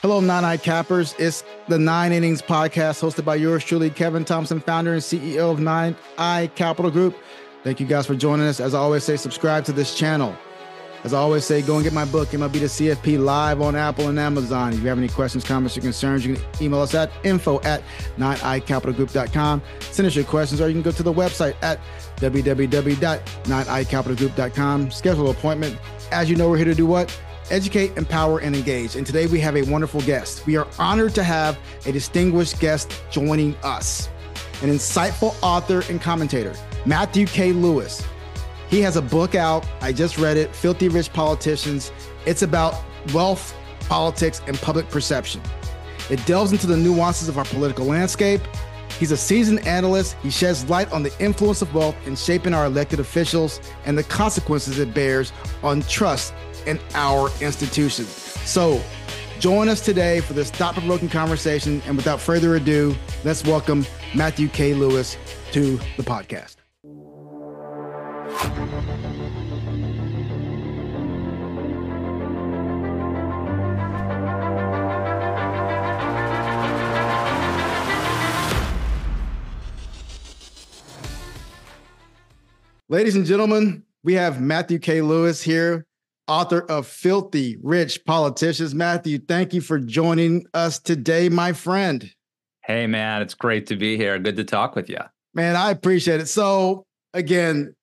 Hello, 0.00 0.20
Nine 0.20 0.44
Eye 0.44 0.58
Cappers. 0.58 1.16
It's 1.18 1.42
the 1.66 1.76
Nine 1.76 2.12
Innings 2.12 2.40
podcast 2.40 3.02
hosted 3.02 3.24
by 3.24 3.34
yours 3.34 3.64
truly, 3.64 3.90
Kevin 3.90 4.24
Thompson, 4.24 4.60
founder 4.60 4.92
and 4.92 5.02
CEO 5.02 5.50
of 5.50 5.58
Nine 5.58 5.96
Eye 6.16 6.48
Capital 6.54 6.88
Group. 6.88 7.16
Thank 7.64 7.80
you 7.80 7.86
guys 7.86 8.06
for 8.06 8.14
joining 8.14 8.46
us. 8.46 8.60
As 8.60 8.76
I 8.76 8.78
always 8.78 9.02
say, 9.02 9.16
subscribe 9.16 9.64
to 9.64 9.72
this 9.72 9.96
channel. 9.96 10.36
As 11.02 11.12
I 11.12 11.18
always 11.18 11.44
say, 11.44 11.62
go 11.62 11.74
and 11.74 11.82
get 11.82 11.92
my 11.92 12.04
book, 12.04 12.28
MLB 12.28 12.52
to 12.52 12.66
CFP, 12.66 13.18
live 13.18 13.60
on 13.60 13.74
Apple 13.74 14.06
and 14.06 14.20
Amazon. 14.20 14.72
If 14.72 14.82
you 14.82 14.88
have 14.88 14.98
any 14.98 15.08
questions, 15.08 15.42
comments, 15.42 15.76
or 15.76 15.80
concerns, 15.80 16.24
you 16.24 16.36
can 16.36 16.44
email 16.62 16.80
us 16.80 16.94
at 16.94 17.10
info 17.24 17.60
at 17.62 17.82
9icapitalgroup.com. 18.18 19.62
Send 19.80 20.06
us 20.06 20.14
your 20.14 20.26
questions, 20.26 20.60
or 20.60 20.68
you 20.68 20.74
can 20.74 20.82
go 20.82 20.92
to 20.92 21.02
the 21.02 21.12
website 21.12 21.56
at 21.60 21.80
www.9icapitalgroup.com. 22.18 24.90
Schedule 24.92 25.30
an 25.30 25.36
appointment. 25.36 25.76
As 26.12 26.30
you 26.30 26.36
know, 26.36 26.48
we're 26.48 26.56
here 26.56 26.66
to 26.66 26.74
do 26.74 26.86
what? 26.86 27.20
Educate, 27.50 27.96
empower, 27.96 28.40
and 28.40 28.54
engage. 28.54 28.94
And 28.94 29.06
today 29.06 29.26
we 29.26 29.40
have 29.40 29.56
a 29.56 29.62
wonderful 29.62 30.02
guest. 30.02 30.44
We 30.46 30.56
are 30.56 30.66
honored 30.78 31.14
to 31.14 31.22
have 31.22 31.58
a 31.86 31.92
distinguished 31.92 32.60
guest 32.60 33.02
joining 33.10 33.56
us, 33.62 34.08
an 34.62 34.68
insightful 34.68 35.34
author 35.42 35.82
and 35.88 36.00
commentator, 36.00 36.54
Matthew 36.84 37.26
K. 37.26 37.52
Lewis. 37.52 38.04
He 38.68 38.82
has 38.82 38.96
a 38.96 39.02
book 39.02 39.34
out. 39.34 39.66
I 39.80 39.92
just 39.92 40.18
read 40.18 40.36
it 40.36 40.54
Filthy 40.54 40.88
Rich 40.88 41.14
Politicians. 41.14 41.90
It's 42.26 42.42
about 42.42 42.74
wealth, 43.14 43.54
politics, 43.88 44.42
and 44.46 44.58
public 44.58 44.90
perception. 44.90 45.40
It 46.10 46.24
delves 46.26 46.52
into 46.52 46.66
the 46.66 46.76
nuances 46.76 47.30
of 47.30 47.38
our 47.38 47.46
political 47.46 47.86
landscape. 47.86 48.42
He's 48.98 49.12
a 49.12 49.16
seasoned 49.16 49.66
analyst. 49.66 50.16
He 50.22 50.30
sheds 50.30 50.68
light 50.68 50.92
on 50.92 51.02
the 51.02 51.12
influence 51.18 51.62
of 51.62 51.72
wealth 51.74 51.94
in 52.06 52.14
shaping 52.14 52.52
our 52.52 52.66
elected 52.66 53.00
officials 53.00 53.60
and 53.86 53.96
the 53.96 54.02
consequences 54.02 54.78
it 54.78 54.92
bears 54.92 55.32
on 55.62 55.80
trust 55.82 56.34
in 56.68 56.78
our 56.94 57.30
institutions. 57.40 58.08
So, 58.44 58.80
join 59.40 59.68
us 59.68 59.80
today 59.80 60.20
for 60.20 60.34
this 60.34 60.50
thought 60.50 60.74
provoking 60.74 61.08
conversation. 61.08 61.82
And 61.86 61.96
without 61.96 62.20
further 62.20 62.56
ado, 62.56 62.94
let's 63.24 63.42
welcome 63.44 63.86
Matthew 64.14 64.48
K. 64.48 64.74
Lewis 64.74 65.16
to 65.52 65.78
the 65.96 66.02
podcast. 66.02 66.56
Ladies 82.90 83.16
and 83.16 83.26
gentlemen, 83.26 83.84
we 84.02 84.14
have 84.14 84.40
Matthew 84.40 84.78
K. 84.78 85.02
Lewis 85.02 85.42
here, 85.42 85.86
author 86.28 86.60
of 86.70 86.86
Filthy 86.86 87.56
Rich 87.62 88.04
Politicians. 88.04 88.74
Matthew, 88.74 89.18
thank 89.18 89.52
you 89.54 89.60
for 89.60 89.78
joining 89.78 90.46
us 90.54 90.78
today, 90.78 91.28
my 91.28 91.52
friend. 91.52 92.12
Hey, 92.64 92.86
man, 92.86 93.22
it's 93.22 93.34
great 93.34 93.66
to 93.68 93.76
be 93.76 93.96
here. 93.96 94.18
Good 94.18 94.36
to 94.36 94.44
talk 94.44 94.76
with 94.76 94.88
you. 94.88 94.98
Man, 95.34 95.56
I 95.56 95.70
appreciate 95.70 96.20
it. 96.20 96.28
So, 96.28 96.84
again, 97.14 97.74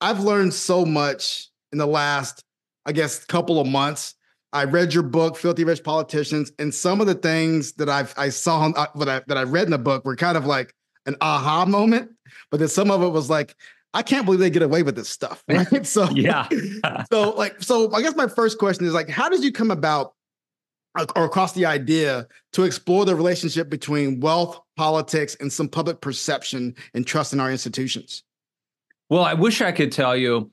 I've 0.00 0.20
learned 0.20 0.52
so 0.52 0.84
much 0.84 1.48
in 1.72 1.78
the 1.78 1.86
last, 1.86 2.44
I 2.84 2.92
guess, 2.92 3.24
couple 3.24 3.58
of 3.58 3.66
months. 3.66 4.14
I 4.52 4.64
read 4.64 4.94
your 4.94 5.02
book, 5.02 5.36
Filthy 5.36 5.64
Rich 5.64 5.82
Politicians, 5.82 6.52
and 6.58 6.72
some 6.72 7.00
of 7.00 7.06
the 7.06 7.14
things 7.14 7.72
that 7.72 7.88
I've 7.88 8.14
I 8.16 8.28
saw 8.28 8.70
uh, 8.70 8.86
that 8.96 9.08
I, 9.08 9.22
that 9.26 9.36
I 9.36 9.42
read 9.42 9.64
in 9.64 9.72
the 9.72 9.78
book 9.78 10.04
were 10.04 10.14
kind 10.14 10.36
of 10.36 10.46
like 10.46 10.72
an 11.06 11.16
aha 11.20 11.64
moment, 11.64 12.10
but 12.50 12.60
then 12.60 12.68
some 12.68 12.90
of 12.90 13.02
it 13.02 13.08
was 13.08 13.28
like, 13.28 13.56
I 13.94 14.02
can't 14.02 14.26
believe 14.26 14.40
they 14.40 14.50
get 14.50 14.62
away 14.62 14.82
with 14.82 14.96
this 14.96 15.08
stuff. 15.08 15.42
Right. 15.48 15.86
So 15.86 16.10
yeah. 16.10 16.48
so 17.12 17.30
like 17.30 17.62
so 17.62 17.92
I 17.94 18.02
guess 18.02 18.16
my 18.16 18.26
first 18.26 18.58
question 18.58 18.86
is 18.86 18.92
like 18.92 19.08
how 19.08 19.28
did 19.28 19.42
you 19.42 19.52
come 19.52 19.70
about 19.70 20.14
or 21.16 21.24
across 21.24 21.52
the 21.52 21.66
idea 21.66 22.26
to 22.52 22.64
explore 22.64 23.04
the 23.04 23.16
relationship 23.16 23.68
between 23.68 24.20
wealth, 24.20 24.60
politics, 24.76 25.36
and 25.40 25.52
some 25.52 25.68
public 25.68 26.00
perception 26.00 26.74
and 26.94 27.06
trust 27.06 27.32
in 27.32 27.40
our 27.40 27.50
institutions? 27.50 28.22
Well, 29.10 29.24
I 29.24 29.34
wish 29.34 29.60
I 29.60 29.72
could 29.72 29.90
tell 29.90 30.16
you 30.16 30.50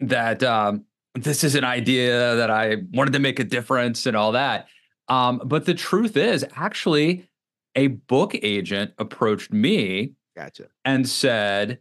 that 0.00 0.42
um, 0.42 0.84
this 1.14 1.44
is 1.44 1.54
an 1.54 1.64
idea 1.64 2.34
that 2.36 2.50
I 2.50 2.78
wanted 2.92 3.12
to 3.12 3.20
make 3.20 3.38
a 3.38 3.44
difference 3.44 4.06
and 4.06 4.16
all 4.16 4.32
that. 4.32 4.68
Um, 5.08 5.40
but 5.44 5.66
the 5.66 5.74
truth 5.74 6.16
is, 6.16 6.44
actually, 6.54 7.28
a 7.74 7.88
book 7.88 8.34
agent 8.42 8.92
approached 8.98 9.52
me 9.52 10.14
gotcha. 10.36 10.66
and 10.84 11.08
said, 11.08 11.78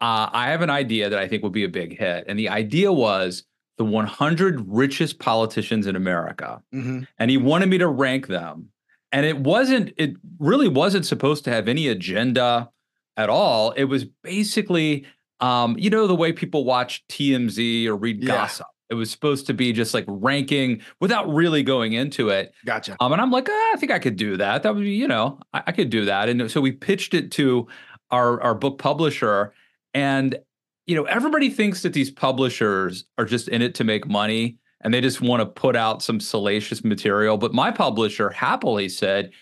uh, 0.00 0.28
I 0.32 0.50
have 0.50 0.62
an 0.62 0.70
idea 0.70 1.08
that 1.08 1.18
I 1.18 1.26
think 1.28 1.42
would 1.42 1.52
be 1.52 1.64
a 1.64 1.68
big 1.68 1.98
hit. 1.98 2.24
And 2.28 2.38
the 2.38 2.48
idea 2.48 2.92
was 2.92 3.44
the 3.78 3.84
100 3.84 4.64
richest 4.66 5.18
politicians 5.18 5.86
in 5.86 5.96
America. 5.96 6.62
Mm-hmm. 6.74 7.02
And 7.18 7.30
he 7.30 7.36
wanted 7.36 7.68
me 7.68 7.78
to 7.78 7.88
rank 7.88 8.26
them. 8.26 8.70
And 9.12 9.24
it 9.24 9.38
wasn't, 9.38 9.92
it 9.96 10.16
really 10.38 10.68
wasn't 10.68 11.06
supposed 11.06 11.44
to 11.44 11.50
have 11.50 11.68
any 11.68 11.88
agenda 11.88 12.70
at 13.16 13.30
all. 13.30 13.70
It 13.72 13.84
was 13.84 14.04
basically, 14.04 15.06
um, 15.40 15.76
you 15.78 15.90
know, 15.90 16.06
the 16.06 16.14
way 16.14 16.32
people 16.32 16.64
watch 16.64 17.04
TMZ 17.08 17.86
or 17.86 17.96
read 17.96 18.22
yeah. 18.22 18.28
gossip. 18.28 18.66
It 18.88 18.94
was 18.94 19.10
supposed 19.10 19.46
to 19.48 19.54
be 19.54 19.72
just 19.72 19.94
like 19.94 20.04
ranking 20.06 20.80
without 21.00 21.28
really 21.32 21.62
going 21.62 21.94
into 21.94 22.28
it. 22.28 22.52
Gotcha. 22.64 22.96
Um, 23.00 23.12
and 23.12 23.20
I'm 23.20 23.30
like, 23.30 23.48
ah, 23.50 23.72
I 23.72 23.76
think 23.78 23.90
I 23.90 23.98
could 23.98 24.16
do 24.16 24.36
that. 24.36 24.62
That 24.62 24.74
would 24.74 24.84
be, 24.84 24.90
you 24.90 25.08
know, 25.08 25.40
I, 25.52 25.64
I 25.68 25.72
could 25.72 25.90
do 25.90 26.04
that. 26.04 26.28
And 26.28 26.50
so 26.50 26.60
we 26.60 26.72
pitched 26.72 27.14
it 27.14 27.32
to 27.32 27.66
our 28.10 28.40
our 28.42 28.54
book 28.54 28.78
publisher, 28.78 29.52
and 29.96 30.38
you 30.86 30.94
know, 30.94 31.04
everybody 31.04 31.50
thinks 31.50 31.82
that 31.82 31.94
these 31.94 32.10
publishers 32.10 33.04
are 33.18 33.24
just 33.24 33.48
in 33.48 33.60
it 33.60 33.74
to 33.74 33.82
make 33.82 34.06
money 34.06 34.58
and 34.82 34.94
they 34.94 35.00
just 35.00 35.20
want 35.20 35.40
to 35.40 35.46
put 35.46 35.74
out 35.74 36.02
some 36.02 36.20
salacious 36.20 36.84
material. 36.84 37.38
But 37.38 37.52
my 37.52 37.72
publisher 37.72 38.30
happily 38.30 38.88
said, 38.88 39.32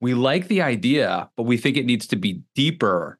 "We 0.00 0.14
like 0.14 0.48
the 0.48 0.60
idea, 0.60 1.30
but 1.36 1.44
we 1.44 1.56
think 1.56 1.76
it 1.76 1.86
needs 1.86 2.06
to 2.08 2.16
be 2.16 2.42
deeper." 2.54 3.16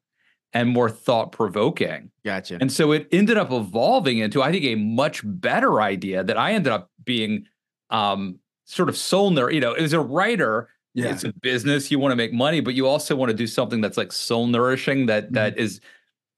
and 0.53 0.67
more 0.67 0.89
thought 0.89 1.31
provoking. 1.31 2.11
Gotcha. 2.25 2.57
And 2.59 2.69
so 2.69 2.91
it 2.91 3.07
ended 3.09 3.37
up 3.37 3.53
evolving 3.53 4.17
into, 4.17 4.43
I 4.43 4.51
think, 4.51 4.65
a 4.65 4.75
much 4.75 5.21
better 5.23 5.79
idea 5.79 6.25
that 6.25 6.37
I 6.37 6.51
ended 6.51 6.73
up 6.73 6.91
being 7.05 7.45
um, 7.89 8.39
sort 8.65 8.89
of 8.89 8.97
sold 8.97 9.37
there. 9.37 9.49
You 9.49 9.61
know, 9.61 9.71
as 9.71 9.93
a 9.93 10.01
writer, 10.01 10.67
yeah. 10.93 11.11
it's 11.11 11.23
a 11.23 11.31
business. 11.41 11.89
You 11.89 11.99
want 11.99 12.11
to 12.11 12.17
make 12.17 12.33
money, 12.33 12.59
but 12.59 12.73
you 12.73 12.85
also 12.85 13.15
want 13.15 13.29
to 13.29 13.33
do 13.33 13.47
something 13.47 13.79
that's 13.79 13.95
like 13.95 14.11
soul 14.11 14.45
nourishing 14.45 15.05
that 15.05 15.25
mm-hmm. 15.25 15.35
that 15.35 15.57
is 15.57 15.79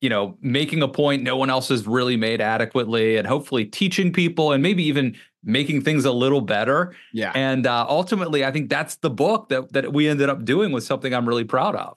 you 0.03 0.09
know, 0.09 0.37
making 0.41 0.81
a 0.81 0.87
point 0.89 1.23
no 1.23 1.37
one 1.37 1.49
else 1.49 1.69
has 1.69 1.87
really 1.87 2.17
made 2.17 2.41
adequately, 2.41 3.15
and 3.15 3.25
hopefully 3.25 3.63
teaching 3.63 4.11
people 4.11 4.51
and 4.51 4.61
maybe 4.61 4.83
even 4.83 5.15
making 5.45 5.81
things 5.81 6.03
a 6.03 6.11
little 6.11 6.41
better. 6.41 6.93
Yeah. 7.13 7.31
And 7.33 7.65
uh, 7.65 7.85
ultimately, 7.87 8.43
I 8.43 8.51
think 8.51 8.69
that's 8.69 8.97
the 8.97 9.09
book 9.09 9.47
that 9.47 9.71
that 9.71 9.93
we 9.93 10.09
ended 10.09 10.27
up 10.27 10.43
doing 10.43 10.73
was 10.73 10.85
something 10.85 11.13
I'm 11.13 11.25
really 11.25 11.45
proud 11.45 11.75
of. 11.75 11.95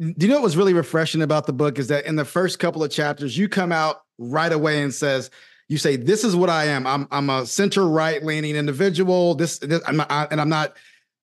Do 0.00 0.14
you 0.26 0.28
know 0.28 0.36
what 0.36 0.44
was 0.44 0.56
really 0.56 0.72
refreshing 0.72 1.20
about 1.20 1.44
the 1.44 1.52
book 1.52 1.78
is 1.78 1.88
that 1.88 2.06
in 2.06 2.16
the 2.16 2.24
first 2.24 2.58
couple 2.58 2.82
of 2.82 2.90
chapters, 2.90 3.36
you 3.36 3.50
come 3.50 3.70
out 3.70 4.04
right 4.16 4.52
away 4.52 4.82
and 4.82 4.94
says, 4.94 5.28
you 5.68 5.76
say, 5.76 5.96
"This 5.96 6.24
is 6.24 6.34
what 6.34 6.48
I 6.48 6.64
am. 6.64 6.86
I'm 6.86 7.06
I'm 7.10 7.28
a 7.28 7.44
center 7.44 7.86
right 7.86 8.24
leaning 8.24 8.56
individual. 8.56 9.34
This, 9.34 9.58
this 9.58 9.82
I'm 9.86 9.98
not, 9.98 10.10
I, 10.10 10.26
and 10.30 10.40
I'm 10.40 10.48
not." 10.48 10.74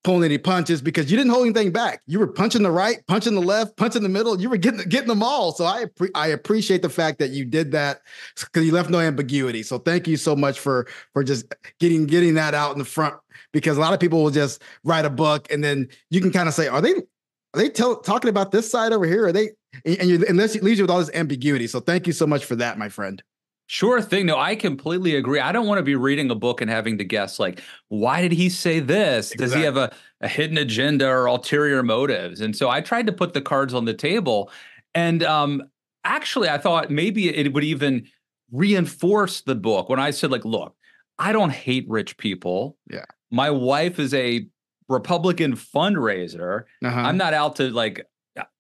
Pulling 0.03 0.24
any 0.24 0.38
punches 0.38 0.81
because 0.81 1.09
you 1.09 1.18
didn't 1.18 1.31
hold 1.31 1.46
anything 1.46 1.72
back. 1.72 2.02
You 2.08 2.19
were 2.19 2.28
punching 2.28 2.64
the 2.64 2.72
right, 2.72 3.06
punching 3.08 3.36
the 3.36 3.41
left, 3.41 3.78
punching 3.78 4.03
the 4.03 4.09
middle. 4.09 4.40
You 4.40 4.50
were 4.50 4.58
getting 4.58 4.81
getting 4.90 5.08
them 5.08 5.24
all. 5.24 5.53
So 5.53 5.66
I 5.66 5.86
I 6.16 6.28
appreciate 6.28 6.81
the 6.81 6.90
fact 6.90 7.19
that 7.19 7.31
you 7.31 7.46
did 7.46 7.72
that 7.72 8.02
because 8.36 8.66
you 8.66 8.72
left 8.72 8.90
no 8.90 9.00
ambiguity. 9.00 9.64
So 9.64 9.78
thank 9.78 10.08
you 10.08 10.18
so 10.18 10.36
much 10.36 10.59
for 10.59 10.88
for 11.14 11.24
just 11.24 11.53
getting 11.80 12.06
getting 12.06 12.34
that 12.36 12.53
out 12.53 12.74
in 12.74 12.80
the 12.80 12.86
front 12.86 13.16
because 13.52 13.78
a 13.78 13.80
lot 13.80 13.94
of 13.94 14.00
people 14.00 14.24
will 14.24 14.31
just 14.31 14.62
write 14.84 15.06
a 15.06 15.09
book 15.09 15.52
and 15.52 15.64
then 15.64 15.88
you 16.09 16.22
can 16.22 16.31
kind 16.31 16.47
of 16.47 16.53
say, 16.53 16.68
are 16.68 16.81
they 16.81 16.94
are 16.94 17.59
they 17.59 17.70
talking 17.70 18.30
about 18.30 18.52
this 18.52 18.70
side 18.70 18.94
over 18.94 19.06
here? 19.06 19.25
Are 19.25 19.31
they 19.31 19.52
and 19.85 20.09
you 20.09 20.24
and 20.28 20.40
this 20.40 20.56
leaves 20.62 20.78
you 20.78 20.84
with 20.84 20.91
all 20.91 21.00
this 21.00 21.14
ambiguity. 21.14 21.68
So 21.68 21.80
thank 21.80 22.08
you 22.08 22.14
so 22.14 22.28
much 22.28 22.46
for 22.46 22.56
that, 22.58 22.78
my 22.78 22.90
friend. 22.90 23.24
Sure 23.73 24.03
thing. 24.03 24.28
No, 24.28 24.38
I 24.38 24.56
completely 24.56 25.16
agree. 25.16 25.39
I 25.39 25.51
don't 25.51 25.66
want 25.66 25.79
to 25.79 25.84
be 25.84 25.95
reading 25.95 26.29
a 26.29 26.35
book 26.35 26.61
and 26.61 26.69
having 26.69 27.00
to 27.00 27.03
guess, 27.03 27.39
like, 27.39 27.59
why 27.88 28.22
did 28.22 28.31
he 28.31 28.47
say 28.47 28.79
this? 28.79 29.31
Exactly. 29.31 29.45
Does 29.45 29.53
he 29.56 29.61
have 29.63 29.78
a, 29.78 29.91
a 30.22 30.28
hidden 30.28 30.59
agenda 30.59 31.08
or 31.08 31.25
ulterior 31.25 31.81
motives? 31.81 32.40
And 32.40 32.55
so 32.55 32.70
I 32.70 32.81
tried 32.81 33.08
to 33.08 33.11
put 33.11 33.34
the 33.34 33.41
cards 33.41 33.73
on 33.73 33.85
the 33.85 33.96
table. 33.96 34.52
And 34.93 35.23
um, 35.23 35.64
actually, 36.03 36.49
I 36.49 36.59
thought 36.59 36.91
maybe 36.91 37.35
it 37.35 37.52
would 37.52 37.64
even 37.64 38.05
reinforce 38.52 39.41
the 39.41 39.55
book 39.55 39.90
when 39.90 39.99
I 39.99 40.11
said, 40.11 40.29
like, 40.29 40.46
look, 40.46 40.76
I 41.17 41.31
don't 41.31 41.49
hate 41.52 41.90
rich 41.90 42.16
people. 42.17 42.78
Yeah. 42.91 43.05
My 43.31 43.49
wife 43.49 43.97
is 43.97 44.14
a 44.14 44.46
Republican 44.87 45.55
fundraiser. 45.55 46.66
Uh-huh. 46.85 46.99
I'm 46.99 47.17
not 47.17 47.34
out 47.34 47.55
to 47.55 47.72
like 47.72 48.05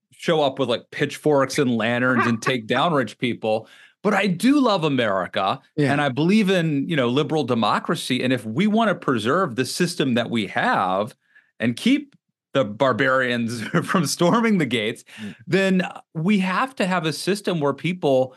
show 0.09 0.41
up 0.41 0.57
with 0.57 0.69
like 0.69 0.89
pitchforks 0.89 1.59
and 1.59 1.77
lanterns 1.77 2.25
and 2.25 2.41
take 2.41 2.65
down 2.65 2.93
rich 2.93 3.19
people 3.19 3.67
but 4.03 4.13
I 4.13 4.27
do 4.27 4.59
love 4.59 4.83
America 4.83 5.61
yeah. 5.75 5.91
and 5.91 6.01
I 6.01 6.09
believe 6.09 6.49
in, 6.49 6.87
you 6.87 6.95
know, 6.95 7.07
liberal 7.07 7.45
democracy. 7.45 8.21
And 8.21 8.33
if 8.33 8.45
we 8.45 8.67
want 8.67 8.89
to 8.89 8.95
preserve 8.95 9.55
the 9.55 9.65
system 9.65 10.13
that 10.15 10.29
we 10.29 10.47
have 10.47 11.15
and 11.59 11.75
keep 11.75 12.15
the 12.53 12.65
barbarians 12.65 13.61
from 13.83 14.05
storming 14.05 14.57
the 14.57 14.65
gates, 14.65 15.05
mm. 15.21 15.35
then 15.47 15.87
we 16.13 16.39
have 16.39 16.75
to 16.75 16.85
have 16.85 17.05
a 17.05 17.13
system 17.13 17.59
where 17.61 17.73
people 17.73 18.35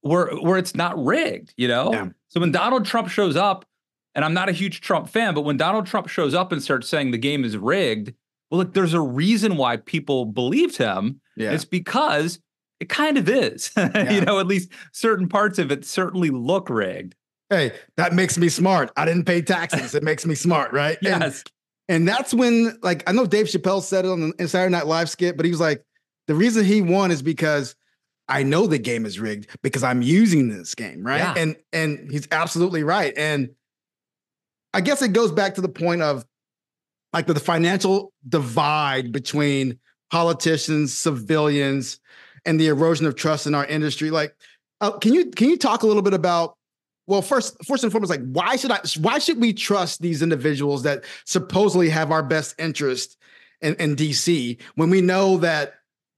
where 0.00 0.34
where 0.36 0.58
it's 0.58 0.74
not 0.74 0.98
rigged, 1.02 1.54
you 1.56 1.68
know? 1.68 1.92
Yeah. 1.92 2.08
So 2.28 2.40
when 2.40 2.50
Donald 2.50 2.86
Trump 2.86 3.08
shows 3.08 3.36
up 3.36 3.66
and 4.14 4.24
I'm 4.24 4.34
not 4.34 4.48
a 4.48 4.52
huge 4.52 4.80
Trump 4.80 5.08
fan, 5.08 5.34
but 5.34 5.42
when 5.42 5.58
Donald 5.58 5.86
Trump 5.86 6.08
shows 6.08 6.34
up 6.34 6.52
and 6.52 6.62
starts 6.62 6.88
saying 6.88 7.10
the 7.10 7.18
game 7.18 7.44
is 7.44 7.56
rigged, 7.56 8.14
well, 8.50 8.60
look, 8.60 8.72
there's 8.72 8.94
a 8.94 9.00
reason 9.00 9.56
why 9.56 9.76
people 9.76 10.24
believed 10.24 10.78
him. 10.78 11.20
Yeah. 11.36 11.52
It's 11.52 11.64
because 11.64 12.40
it 12.82 12.88
kind 12.88 13.16
of 13.16 13.28
is. 13.28 13.70
Yeah. 13.82 14.10
you 14.10 14.20
know, 14.22 14.38
at 14.40 14.46
least 14.46 14.70
certain 14.92 15.28
parts 15.28 15.58
of 15.58 15.70
it 15.70 15.84
certainly 15.84 16.30
look 16.30 16.70
rigged. 16.70 17.14
Hey, 17.50 17.72
that 17.96 18.12
makes 18.12 18.38
me 18.38 18.48
smart. 18.48 18.90
I 18.96 19.04
didn't 19.04 19.24
pay 19.24 19.42
taxes. 19.42 19.94
it 19.96 20.02
makes 20.02 20.24
me 20.26 20.34
smart, 20.34 20.72
right? 20.72 20.98
yes. 21.02 21.22
And, 21.22 21.96
and 21.96 22.08
that's 22.08 22.32
when, 22.32 22.78
like, 22.82 23.08
I 23.08 23.12
know 23.12 23.26
Dave 23.26 23.46
Chappelle 23.46 23.82
said 23.82 24.04
it 24.04 24.08
on 24.08 24.32
the 24.38 24.48
Saturday 24.48 24.72
Night 24.72 24.86
Live 24.86 25.10
skit, 25.10 25.36
but 25.36 25.44
he 25.44 25.50
was 25.50 25.60
like, 25.60 25.84
the 26.26 26.34
reason 26.34 26.64
he 26.64 26.80
won 26.80 27.10
is 27.10 27.22
because 27.22 27.74
I 28.28 28.42
know 28.42 28.66
the 28.66 28.78
game 28.78 29.04
is 29.04 29.20
rigged 29.20 29.48
because 29.62 29.82
I'm 29.82 30.02
using 30.02 30.48
this 30.48 30.74
game, 30.74 31.04
right? 31.04 31.18
Yeah. 31.18 31.34
And 31.36 31.56
and 31.72 32.10
he's 32.10 32.26
absolutely 32.30 32.84
right. 32.84 33.12
And 33.16 33.50
I 34.72 34.80
guess 34.80 35.02
it 35.02 35.12
goes 35.12 35.32
back 35.32 35.54
to 35.56 35.60
the 35.60 35.68
point 35.68 36.02
of 36.02 36.24
like 37.12 37.26
the, 37.26 37.34
the 37.34 37.40
financial 37.40 38.12
divide 38.28 39.12
between 39.12 39.78
politicians, 40.10 40.96
civilians, 40.96 41.98
and 42.44 42.58
the 42.58 42.68
erosion 42.68 43.06
of 43.06 43.14
trust 43.14 43.46
in 43.46 43.54
our 43.54 43.66
industry. 43.66 44.10
Like, 44.10 44.34
uh, 44.80 44.92
can 44.98 45.14
you 45.14 45.30
can 45.30 45.48
you 45.48 45.56
talk 45.56 45.82
a 45.82 45.86
little 45.86 46.02
bit 46.02 46.14
about? 46.14 46.56
Well, 47.08 47.20
first, 47.20 47.56
first 47.64 47.82
and 47.82 47.90
foremost, 47.90 48.10
like 48.10 48.24
why 48.30 48.56
should 48.56 48.70
I? 48.70 48.80
Why 49.00 49.18
should 49.18 49.40
we 49.40 49.52
trust 49.52 50.00
these 50.00 50.22
individuals 50.22 50.84
that 50.84 51.04
supposedly 51.24 51.88
have 51.88 52.10
our 52.10 52.22
best 52.22 52.54
interest 52.58 53.16
in, 53.60 53.74
in 53.76 53.96
DC 53.96 54.60
when 54.76 54.90
we 54.90 55.00
know 55.00 55.38
that 55.38 55.74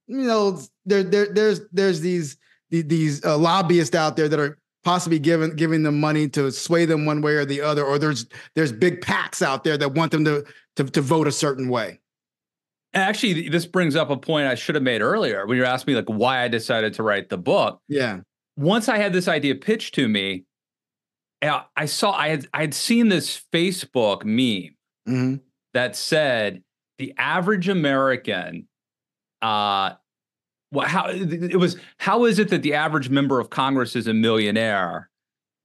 you 0.07 0.19
know 0.19 0.61
there, 0.85 1.03
there 1.03 1.33
there's 1.33 1.61
there's 1.73 2.01
these 2.01 2.37
these 2.71 3.25
uh, 3.25 3.37
lobbyists 3.39 3.95
out 3.95 4.17
there 4.17 4.29
that 4.29 4.39
are 4.39 4.59
possibly 4.85 5.19
giving 5.19 5.57
giving 5.57 5.83
them 5.83 5.99
money 5.99 6.29
to 6.29 6.51
sway 6.51 6.85
them 6.85 7.07
one 7.07 7.23
way 7.23 7.33
or 7.33 7.45
the 7.45 7.61
other, 7.61 7.85
or 7.85 7.99
there's 7.99 8.27
there's 8.55 8.73
big 8.73 9.01
PACs 9.01 9.43
out 9.43 9.65
there 9.65 9.77
that 9.79 9.95
want 9.95 10.13
them 10.13 10.25
to 10.25 10.45
to, 10.77 10.85
to 10.85 11.01
vote 11.01 11.27
a 11.27 11.33
certain 11.33 11.69
way. 11.69 12.01
Actually, 12.95 13.49
this 13.49 13.67
brings 13.67 13.97
up 13.97 14.11
a 14.11 14.17
point 14.17 14.47
I 14.47 14.55
should 14.55 14.75
have 14.77 14.85
made 14.85 15.03
earlier 15.03 15.47
when 15.47 15.59
you 15.59 15.65
asked 15.65 15.87
me 15.87 15.95
like 15.95 16.07
why 16.07 16.43
I 16.43 16.49
decided 16.49 16.95
to 16.95 17.03
write 17.03 17.29
the 17.29 17.39
book. 17.39 17.81
Yeah. 17.89 18.21
Once 18.57 18.89
I 18.89 18.99
had 18.99 19.13
this 19.13 19.27
idea 19.27 19.57
pitched 19.57 19.95
to 19.97 20.09
me, 20.09 20.45
I 21.43 21.87
saw 21.87 22.13
I 22.13 22.29
had 22.29 22.47
I 22.55 22.63
had 22.63 22.75
seen 22.75 23.09
this 23.09 23.43
Facebook 23.53 24.25
meme 24.25 24.77
mm-hmm. 25.09 25.37
that 25.75 25.97
said 25.97 26.63
the 26.99 27.13
average 27.19 27.69
American 27.69 28.69
uh 29.43 29.95
well, 30.73 30.89
how 30.89 31.09
it 31.09 31.57
was 31.57 31.77
how 31.99 32.25
is 32.25 32.39
it 32.39 32.49
that 32.49 32.63
the 32.63 32.75
average 32.75 33.09
member 33.09 33.39
of 33.41 33.51
Congress 33.51 33.95
is 33.95 34.07
a 34.07 34.15
millionaire 34.15 35.11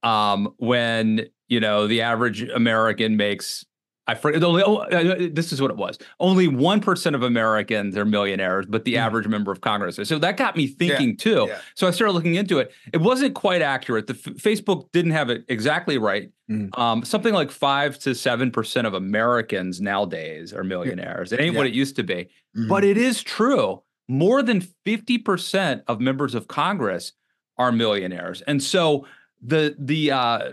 um, 0.02 0.54
when 0.58 1.26
you 1.48 1.60
know 1.60 1.86
the 1.86 2.02
average 2.02 2.42
American 2.42 3.16
makes 3.16 3.64
I 4.10 4.32
only 4.32 4.62
oh, 4.64 5.28
this 5.30 5.52
is 5.52 5.60
what 5.60 5.70
it 5.70 5.76
was. 5.76 5.98
Only 6.18 6.48
1% 6.48 7.14
of 7.14 7.22
Americans 7.22 7.96
are 7.96 8.04
millionaires, 8.04 8.66
but 8.66 8.84
the 8.84 8.94
mm. 8.94 8.98
average 8.98 9.26
member 9.26 9.52
of 9.52 9.60
Congress 9.60 9.98
is. 9.98 10.08
So 10.08 10.18
that 10.18 10.36
got 10.36 10.56
me 10.56 10.66
thinking 10.66 11.10
yeah, 11.10 11.16
too. 11.16 11.46
Yeah. 11.48 11.58
So 11.74 11.86
I 11.86 11.90
started 11.90 12.12
looking 12.12 12.34
into 12.34 12.58
it. 12.58 12.72
It 12.92 13.00
wasn't 13.00 13.34
quite 13.34 13.62
accurate. 13.62 14.06
The 14.06 14.14
F- 14.14 14.34
Facebook 14.34 14.90
didn't 14.92 15.12
have 15.12 15.30
it 15.30 15.44
exactly 15.48 15.98
right. 15.98 16.30
Mm. 16.50 16.76
Um, 16.78 17.04
something 17.04 17.34
like 17.34 17.50
5 17.50 17.98
to 18.00 18.10
7% 18.10 18.86
of 18.86 18.94
Americans 18.94 19.80
nowadays 19.80 20.52
are 20.52 20.64
millionaires. 20.64 21.32
It 21.32 21.40
ain't 21.40 21.52
yeah. 21.52 21.58
what 21.58 21.66
it 21.66 21.74
used 21.74 21.96
to 21.96 22.02
be. 22.02 22.28
Mm-hmm. 22.56 22.68
But 22.68 22.84
it 22.84 22.96
is 22.96 23.22
true 23.22 23.82
more 24.10 24.42
than 24.42 24.60
50% 24.60 25.82
of 25.86 26.00
members 26.00 26.34
of 26.34 26.48
Congress 26.48 27.12
are 27.56 27.70
millionaires. 27.70 28.42
And 28.42 28.60
so 28.60 29.06
the 29.40 29.76
the 29.78 30.10
uh, 30.10 30.50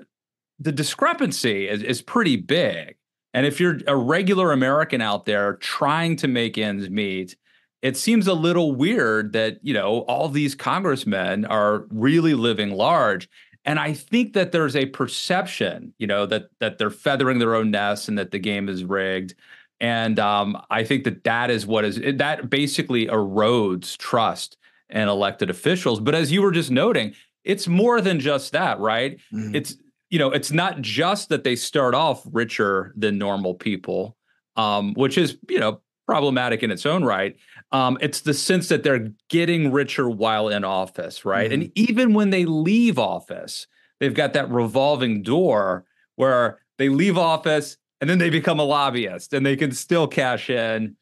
the 0.60 0.72
discrepancy 0.72 1.68
is, 1.68 1.82
is 1.82 2.02
pretty 2.02 2.36
big. 2.36 2.96
And 3.38 3.46
if 3.46 3.60
you're 3.60 3.78
a 3.86 3.96
regular 3.96 4.52
American 4.52 5.00
out 5.00 5.28
there 5.28 5.58
trying 5.58 6.16
to 6.16 6.28
make 6.28 6.58
ends 6.58 6.90
meet, 6.90 7.36
it 7.84 7.96
seems 7.96 8.26
a 8.26 8.34
little 8.34 8.74
weird 8.74 9.34
that, 9.34 9.60
you 9.62 9.76
know, 9.76 10.00
all 10.08 10.28
these 10.28 10.56
congressmen 10.56 11.46
are 11.46 11.86
really 11.92 12.34
living 12.34 12.72
large. 12.72 13.30
And 13.64 13.78
I 13.78 13.94
think 13.94 14.34
that 14.34 14.54
there's 14.54 14.76
a 14.76 14.88
perception, 14.88 15.94
you 16.00 16.08
know, 16.08 16.26
that 16.26 16.46
that 16.58 16.80
they're 16.80 16.90
feathering 16.90 17.38
their 17.38 17.54
own 17.54 17.70
nests 17.70 18.08
and 18.08 18.18
that 18.18 18.32
the 18.32 18.40
game 18.40 18.68
is 18.68 18.84
rigged. 18.84 19.36
And 19.80 20.18
um, 20.18 20.60
I 20.72 20.84
think 20.84 21.04
that 21.04 21.24
that 21.26 21.52
is 21.52 21.68
what 21.68 21.86
is 21.86 22.02
that 22.18 22.50
basically 22.50 23.06
erodes 23.06 23.98
trust 23.98 24.58
in 24.90 25.08
elected 25.08 25.52
officials. 25.52 26.00
But 26.00 26.16
as 26.16 26.32
you 26.32 26.42
were 26.42 26.52
just 26.52 26.72
noting, 26.72 27.14
it's 27.44 27.68
more 27.68 28.02
than 28.02 28.20
just 28.20 28.54
that, 28.54 28.80
right? 28.80 29.20
Mm-hmm. 29.32 29.54
It's 29.54 29.76
you 30.10 30.20
know, 30.20 30.32
it's 30.32 30.52
not 30.52 30.82
just 30.82 31.30
that 31.30 31.44
they 31.44 31.56
start 31.56 31.94
off 31.94 32.24
richer 32.32 32.94
than 32.96 33.18
normal 33.18 33.54
people, 33.54 34.16
um, 34.56 34.94
which 34.94 35.18
is 35.18 35.38
you 35.50 35.60
know 35.60 35.82
problematic 36.08 36.64
in 36.64 36.72
its 36.72 36.86
own 36.86 37.04
right. 37.04 37.36
Um, 37.72 37.98
it's 38.00 38.22
the 38.22 38.34
sense 38.34 38.70
that 38.70 38.84
they're 38.84 39.10
getting 39.30 39.72
richer 39.72 40.10
while 40.10 40.48
in 40.48 40.64
office, 40.64 41.26
right? 41.26 41.52
Mm-hmm. 41.52 41.62
And 41.62 41.72
even 41.76 42.14
when 42.14 42.30
they 42.30 42.46
leave 42.46 42.98
office, 42.98 43.68
they've 44.00 44.14
got 44.14 44.34
that 44.34 44.50
revolving 44.50 45.22
door 45.22 45.84
where 46.16 46.60
they 46.78 46.88
leave 46.88 47.18
office 47.18 47.78
and 48.00 48.10
then 48.10 48.20
they 48.20 48.30
become 48.30 48.60
a 48.60 48.64
lobbyist 48.64 49.34
and 49.34 49.46
they 49.46 49.58
can 49.58 49.72
still 49.74 50.08
cash 50.08 50.50
in. 50.50 50.96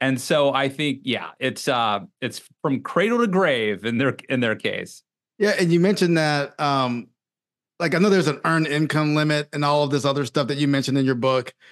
And 0.00 0.20
so 0.20 0.52
I 0.52 0.68
think, 0.68 1.00
yeah, 1.04 1.30
it's 1.38 1.68
uh 1.68 2.00
it's 2.20 2.42
from 2.62 2.82
cradle 2.82 3.20
to 3.20 3.28
grave 3.28 3.84
in 3.84 3.98
their 3.98 4.16
in 4.28 4.40
their 4.40 4.56
case. 4.56 5.04
Yeah, 5.38 5.54
and 5.58 5.72
you 5.72 5.78
mentioned 5.78 6.18
that 6.18 6.58
um 6.58 7.08
like 7.82 7.96
I 7.96 7.98
know 7.98 8.10
there's 8.10 8.28
an 8.28 8.40
earned 8.44 8.68
income 8.68 9.16
limit 9.16 9.48
and 9.52 9.64
all 9.64 9.82
of 9.82 9.90
this 9.90 10.04
other 10.04 10.24
stuff 10.24 10.46
that 10.46 10.56
you 10.56 10.68
mentioned 10.68 10.96
in 10.96 11.04
your 11.04 11.16
book. 11.16 11.52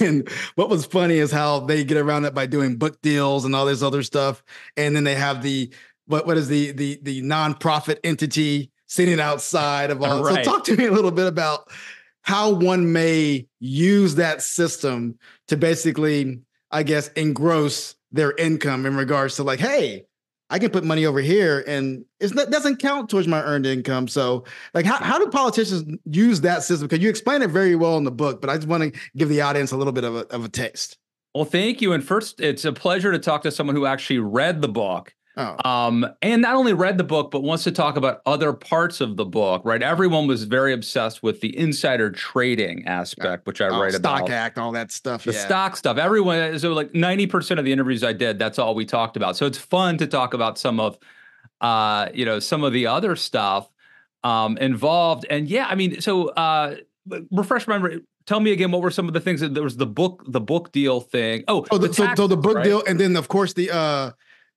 And 0.00 0.28
what 0.56 0.68
was 0.70 0.84
funny 0.84 1.18
is 1.18 1.30
how 1.30 1.60
they 1.60 1.84
get 1.84 1.98
around 1.98 2.24
it 2.24 2.34
by 2.34 2.46
doing 2.46 2.78
book 2.78 3.00
deals 3.00 3.44
and 3.44 3.54
all 3.54 3.64
this 3.64 3.80
other 3.80 4.02
stuff. 4.02 4.42
And 4.76 4.96
then 4.96 5.04
they 5.04 5.14
have 5.14 5.40
the 5.40 5.72
what 6.06 6.26
what 6.26 6.36
is 6.36 6.48
the 6.48 6.72
the 6.72 6.98
the 7.02 7.22
nonprofit 7.22 7.98
entity 8.02 8.72
sitting 8.88 9.20
outside 9.20 9.92
of 9.92 10.02
all. 10.02 10.24
Right. 10.24 10.44
So 10.44 10.50
talk 10.50 10.64
to 10.64 10.76
me 10.76 10.86
a 10.86 10.90
little 10.90 11.12
bit 11.12 11.28
about 11.28 11.70
how 12.22 12.50
one 12.50 12.92
may 12.92 13.46
use 13.60 14.16
that 14.16 14.42
system 14.42 15.16
to 15.46 15.56
basically, 15.56 16.40
I 16.72 16.82
guess, 16.82 17.10
engross 17.10 17.94
their 18.10 18.32
income 18.32 18.84
in 18.84 18.96
regards 18.96 19.36
to 19.36 19.44
like, 19.44 19.60
hey, 19.60 20.07
I 20.50 20.58
can 20.58 20.70
put 20.70 20.84
money 20.84 21.04
over 21.04 21.20
here 21.20 21.62
and 21.66 22.04
it 22.20 22.32
doesn't 22.50 22.76
count 22.76 23.10
towards 23.10 23.28
my 23.28 23.42
earned 23.42 23.66
income. 23.66 24.08
So, 24.08 24.44
like, 24.72 24.86
how, 24.86 24.96
how 24.96 25.18
do 25.18 25.28
politicians 25.28 25.84
use 26.04 26.40
that 26.40 26.62
system? 26.62 26.88
Because 26.88 27.02
you 27.02 27.10
explain 27.10 27.42
it 27.42 27.50
very 27.50 27.76
well 27.76 27.98
in 27.98 28.04
the 28.04 28.10
book, 28.10 28.40
but 28.40 28.48
I 28.48 28.56
just 28.56 28.68
want 28.68 28.94
to 28.94 29.00
give 29.16 29.28
the 29.28 29.42
audience 29.42 29.72
a 29.72 29.76
little 29.76 29.92
bit 29.92 30.04
of 30.04 30.16
a, 30.16 30.20
of 30.28 30.44
a 30.44 30.48
taste. 30.48 30.96
Well, 31.34 31.44
thank 31.44 31.82
you. 31.82 31.92
And 31.92 32.02
first, 32.02 32.40
it's 32.40 32.64
a 32.64 32.72
pleasure 32.72 33.12
to 33.12 33.18
talk 33.18 33.42
to 33.42 33.50
someone 33.50 33.76
who 33.76 33.84
actually 33.84 34.18
read 34.18 34.62
the 34.62 34.68
book 34.68 35.14
Oh. 35.38 35.56
Um, 35.64 36.04
and 36.20 36.42
not 36.42 36.56
only 36.56 36.72
read 36.72 36.98
the 36.98 37.04
book, 37.04 37.30
but 37.30 37.44
wants 37.44 37.62
to 37.62 37.70
talk 37.70 37.96
about 37.96 38.22
other 38.26 38.52
parts 38.52 39.00
of 39.00 39.16
the 39.16 39.24
book, 39.24 39.62
right? 39.64 39.80
Everyone 39.80 40.26
was 40.26 40.42
very 40.42 40.72
obsessed 40.72 41.22
with 41.22 41.40
the 41.40 41.56
insider 41.56 42.10
trading 42.10 42.84
aspect, 42.88 43.46
which 43.46 43.60
I 43.60 43.68
oh, 43.68 43.80
write 43.80 43.92
stock 43.92 44.00
about. 44.00 44.16
Stock 44.16 44.30
Act, 44.30 44.58
all 44.58 44.72
that 44.72 44.90
stuff. 44.90 45.22
The 45.22 45.32
yeah. 45.32 45.46
stock 45.46 45.76
stuff. 45.76 45.96
Everyone, 45.96 46.58
so 46.58 46.72
like 46.72 46.92
90% 46.92 47.60
of 47.60 47.64
the 47.64 47.70
interviews 47.70 48.02
I 48.02 48.12
did, 48.12 48.40
that's 48.40 48.58
all 48.58 48.74
we 48.74 48.84
talked 48.84 49.16
about. 49.16 49.36
So 49.36 49.46
it's 49.46 49.58
fun 49.58 49.96
to 49.98 50.08
talk 50.08 50.34
about 50.34 50.58
some 50.58 50.80
of, 50.80 50.98
uh, 51.60 52.08
you 52.12 52.24
know, 52.24 52.40
some 52.40 52.64
of 52.64 52.72
the 52.72 52.88
other 52.88 53.14
stuff 53.14 53.70
um, 54.24 54.58
involved. 54.58 55.24
And 55.30 55.48
yeah, 55.48 55.68
I 55.68 55.76
mean, 55.76 56.00
so 56.00 56.30
uh, 56.30 56.74
refresh 57.30 57.68
my 57.68 57.78
memory 57.78 58.02
tell 58.26 58.40
me 58.40 58.52
again 58.52 58.70
what 58.70 58.82
were 58.82 58.90
some 58.90 59.08
of 59.08 59.14
the 59.14 59.20
things 59.20 59.40
that 59.40 59.54
there 59.54 59.62
was 59.62 59.78
the 59.78 59.86
book 59.86 60.22
the 60.26 60.40
book 60.40 60.70
deal 60.70 61.00
thing 61.00 61.42
oh, 61.48 61.64
oh 61.70 61.78
the, 61.78 61.94
so, 61.94 62.14
so, 62.14 62.26
the 62.26 62.36
book 62.36 62.56
right? 62.56 62.64
deal 62.64 62.82
and 62.86 63.00
then 63.00 63.16
of 63.16 63.28
course 63.28 63.54
the 63.54 63.70
uh 63.70 64.10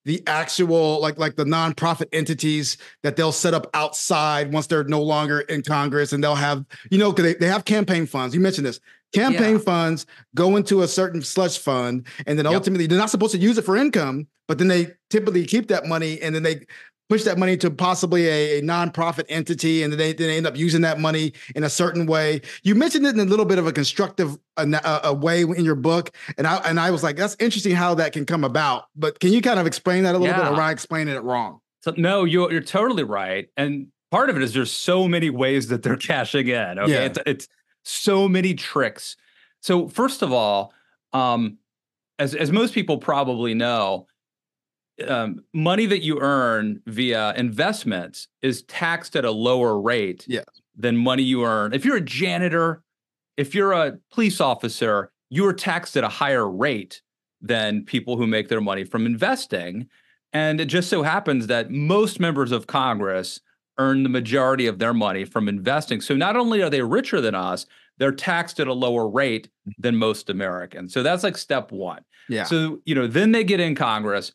the 0.05 0.24
actual 0.27 1.00
like 1.01 1.17
like 1.17 1.36
the 1.36 1.46
nonprofit 1.46 2.08
entities 2.12 2.77
that 3.03 3.15
they'll 3.15 3.31
set 3.31 3.53
up 3.53 3.67
outside 3.74 4.51
once 4.51 4.67
they're 4.67 4.84
no 4.84 5.01
longer 5.01 5.41
in 5.41 5.62
Congress 5.62 6.13
and 6.13 6.24
they'll 6.24 6.36
have 6.36 6.65
you 6.89 6.98
know 6.98 7.12
because 7.12 7.34
they, 7.34 7.39
they 7.39 7.48
have 7.48 7.65
campaign 7.65 8.05
funds. 8.05 8.34
You 8.34 8.41
mentioned 8.41 8.65
this. 8.65 8.79
Campaign 9.13 9.55
yeah. 9.55 9.62
funds 9.62 10.05
go 10.36 10.55
into 10.55 10.84
a 10.84 10.88
certain 10.88 11.22
slush 11.22 11.58
fund, 11.58 12.08
and 12.25 12.39
then 12.39 12.48
ultimately 12.48 12.86
yep. 12.86 12.91
they're 12.91 13.00
not 13.00 13.10
supposed 13.10 13.34
to 13.34 13.38
use 13.38 13.58
it 13.58 13.65
for 13.65 13.75
income, 13.75 14.25
but 14.48 14.58
then 14.58 14.70
they 14.70 14.93
typically 15.10 15.46
keep 15.46 15.67
that 15.67 15.86
money 15.86 16.22
and 16.22 16.34
then 16.34 16.43
they 16.43 16.65
push 17.11 17.23
that 17.25 17.37
money 17.37 17.57
to 17.57 17.69
possibly 17.69 18.25
a, 18.25 18.59
a 18.59 18.61
nonprofit 18.61 19.25
entity, 19.27 19.83
and 19.83 19.91
they, 19.91 20.13
they 20.13 20.37
end 20.37 20.47
up 20.47 20.55
using 20.55 20.79
that 20.79 20.97
money 20.97 21.33
in 21.55 21.65
a 21.65 21.69
certain 21.69 22.05
way. 22.05 22.39
You 22.63 22.73
mentioned 22.73 23.05
it 23.05 23.13
in 23.13 23.19
a 23.19 23.25
little 23.25 23.43
bit 23.43 23.59
of 23.59 23.67
a 23.67 23.73
constructive 23.73 24.37
a, 24.55 25.01
a 25.03 25.13
way 25.13 25.41
in 25.41 25.65
your 25.65 25.75
book, 25.75 26.15
and 26.37 26.47
I 26.47 26.55
and 26.59 26.79
I 26.79 26.89
was 26.89 27.03
like, 27.03 27.17
that's 27.17 27.35
interesting 27.37 27.75
how 27.75 27.95
that 27.95 28.13
can 28.13 28.25
come 28.25 28.45
about. 28.45 28.85
But 28.95 29.19
can 29.19 29.33
you 29.33 29.41
kind 29.41 29.59
of 29.59 29.67
explain 29.67 30.03
that 30.03 30.15
a 30.15 30.17
little 30.19 30.33
yeah. 30.33 30.41
bit, 30.41 30.51
or 30.51 30.53
am 30.53 30.59
I 30.61 30.71
explaining 30.71 31.13
it 31.13 31.23
wrong? 31.23 31.59
So 31.81 31.93
no, 31.97 32.23
you're 32.23 32.49
you're 32.49 32.61
totally 32.61 33.03
right, 33.03 33.49
and 33.57 33.87
part 34.09 34.29
of 34.29 34.37
it 34.37 34.41
is 34.41 34.53
there's 34.53 34.71
so 34.71 35.05
many 35.05 35.29
ways 35.29 35.67
that 35.67 35.83
they're 35.83 35.97
cashing 36.11 36.47
in. 36.47 36.79
Okay, 36.79 36.93
yeah. 36.93 37.01
it's, 37.01 37.19
it's 37.25 37.47
so 37.83 38.29
many 38.29 38.53
tricks. 38.53 39.17
So 39.59 39.89
first 39.89 40.21
of 40.21 40.31
all, 40.31 40.73
um, 41.11 41.57
as 42.19 42.35
as 42.35 42.53
most 42.53 42.73
people 42.73 42.99
probably 42.99 43.53
know, 43.53 44.07
um, 45.03 45.43
money 45.53 45.86
that 45.86 46.01
you 46.01 46.20
earn 46.20 46.81
via 46.86 47.34
investments 47.36 48.27
is 48.41 48.63
taxed 48.63 49.15
at 49.15 49.25
a 49.25 49.31
lower 49.31 49.79
rate 49.79 50.25
yes. 50.27 50.46
than 50.75 50.98
money 50.98 51.24
you 51.24 51.43
earn. 51.43 51.74
If 51.74 51.86
you're 51.86 51.98
a 51.98 52.01
janitor, 52.01 52.84
if 53.38 53.55
you're 53.55 53.74
a 53.74 53.98
police 54.12 54.41
officer, 54.41 55.12
you 55.29 55.46
are 55.46 55.53
taxed 55.53 55.96
at 55.98 56.03
a 56.03 56.10
higher 56.10 56.50
rate 56.50 57.01
than 57.41 57.84
people 57.86 58.17
who 58.17 58.27
make 58.27 58.50
their 58.50 58.62
money 58.62 58.84
from 58.84 59.05
investing. 59.05 59.88
And 60.34 60.62
it 60.62 60.65
just 60.65 60.89
so 60.89 61.03
happens 61.03 61.48
that 61.48 61.72
most 61.72 62.20
members 62.20 62.51
of 62.51 62.67
Congress 62.67 63.41
earn 63.77 64.03
the 64.03 64.10
majority 64.10 64.67
of 64.67 64.79
their 64.79 64.93
money 64.93 65.25
from 65.25 65.48
investing. 65.48 66.01
So 66.01 66.15
not 66.15 66.36
only 66.36 66.62
are 66.62 66.70
they 66.70 66.81
richer 66.81 67.20
than 67.22 67.36
us, 67.36 67.65
they're 67.98 68.12
taxed 68.12 68.60
at 68.60 68.67
a 68.67 68.74
lower 68.74 69.08
rate 69.08 69.50
than 69.77 69.96
most 69.96 70.29
Americans. 70.29 70.93
So 70.93 71.03
that's 71.03 71.24
like 71.24 71.38
step 71.38 71.72
one. 71.72 72.03
Yeah. 72.29 72.43
So, 72.46 72.79
you 72.86 72.96
know, 72.96 73.08
then 73.08 73.31
they 73.31 73.43
get 73.43 73.60
in 73.60 73.75
Congress 73.75 74.34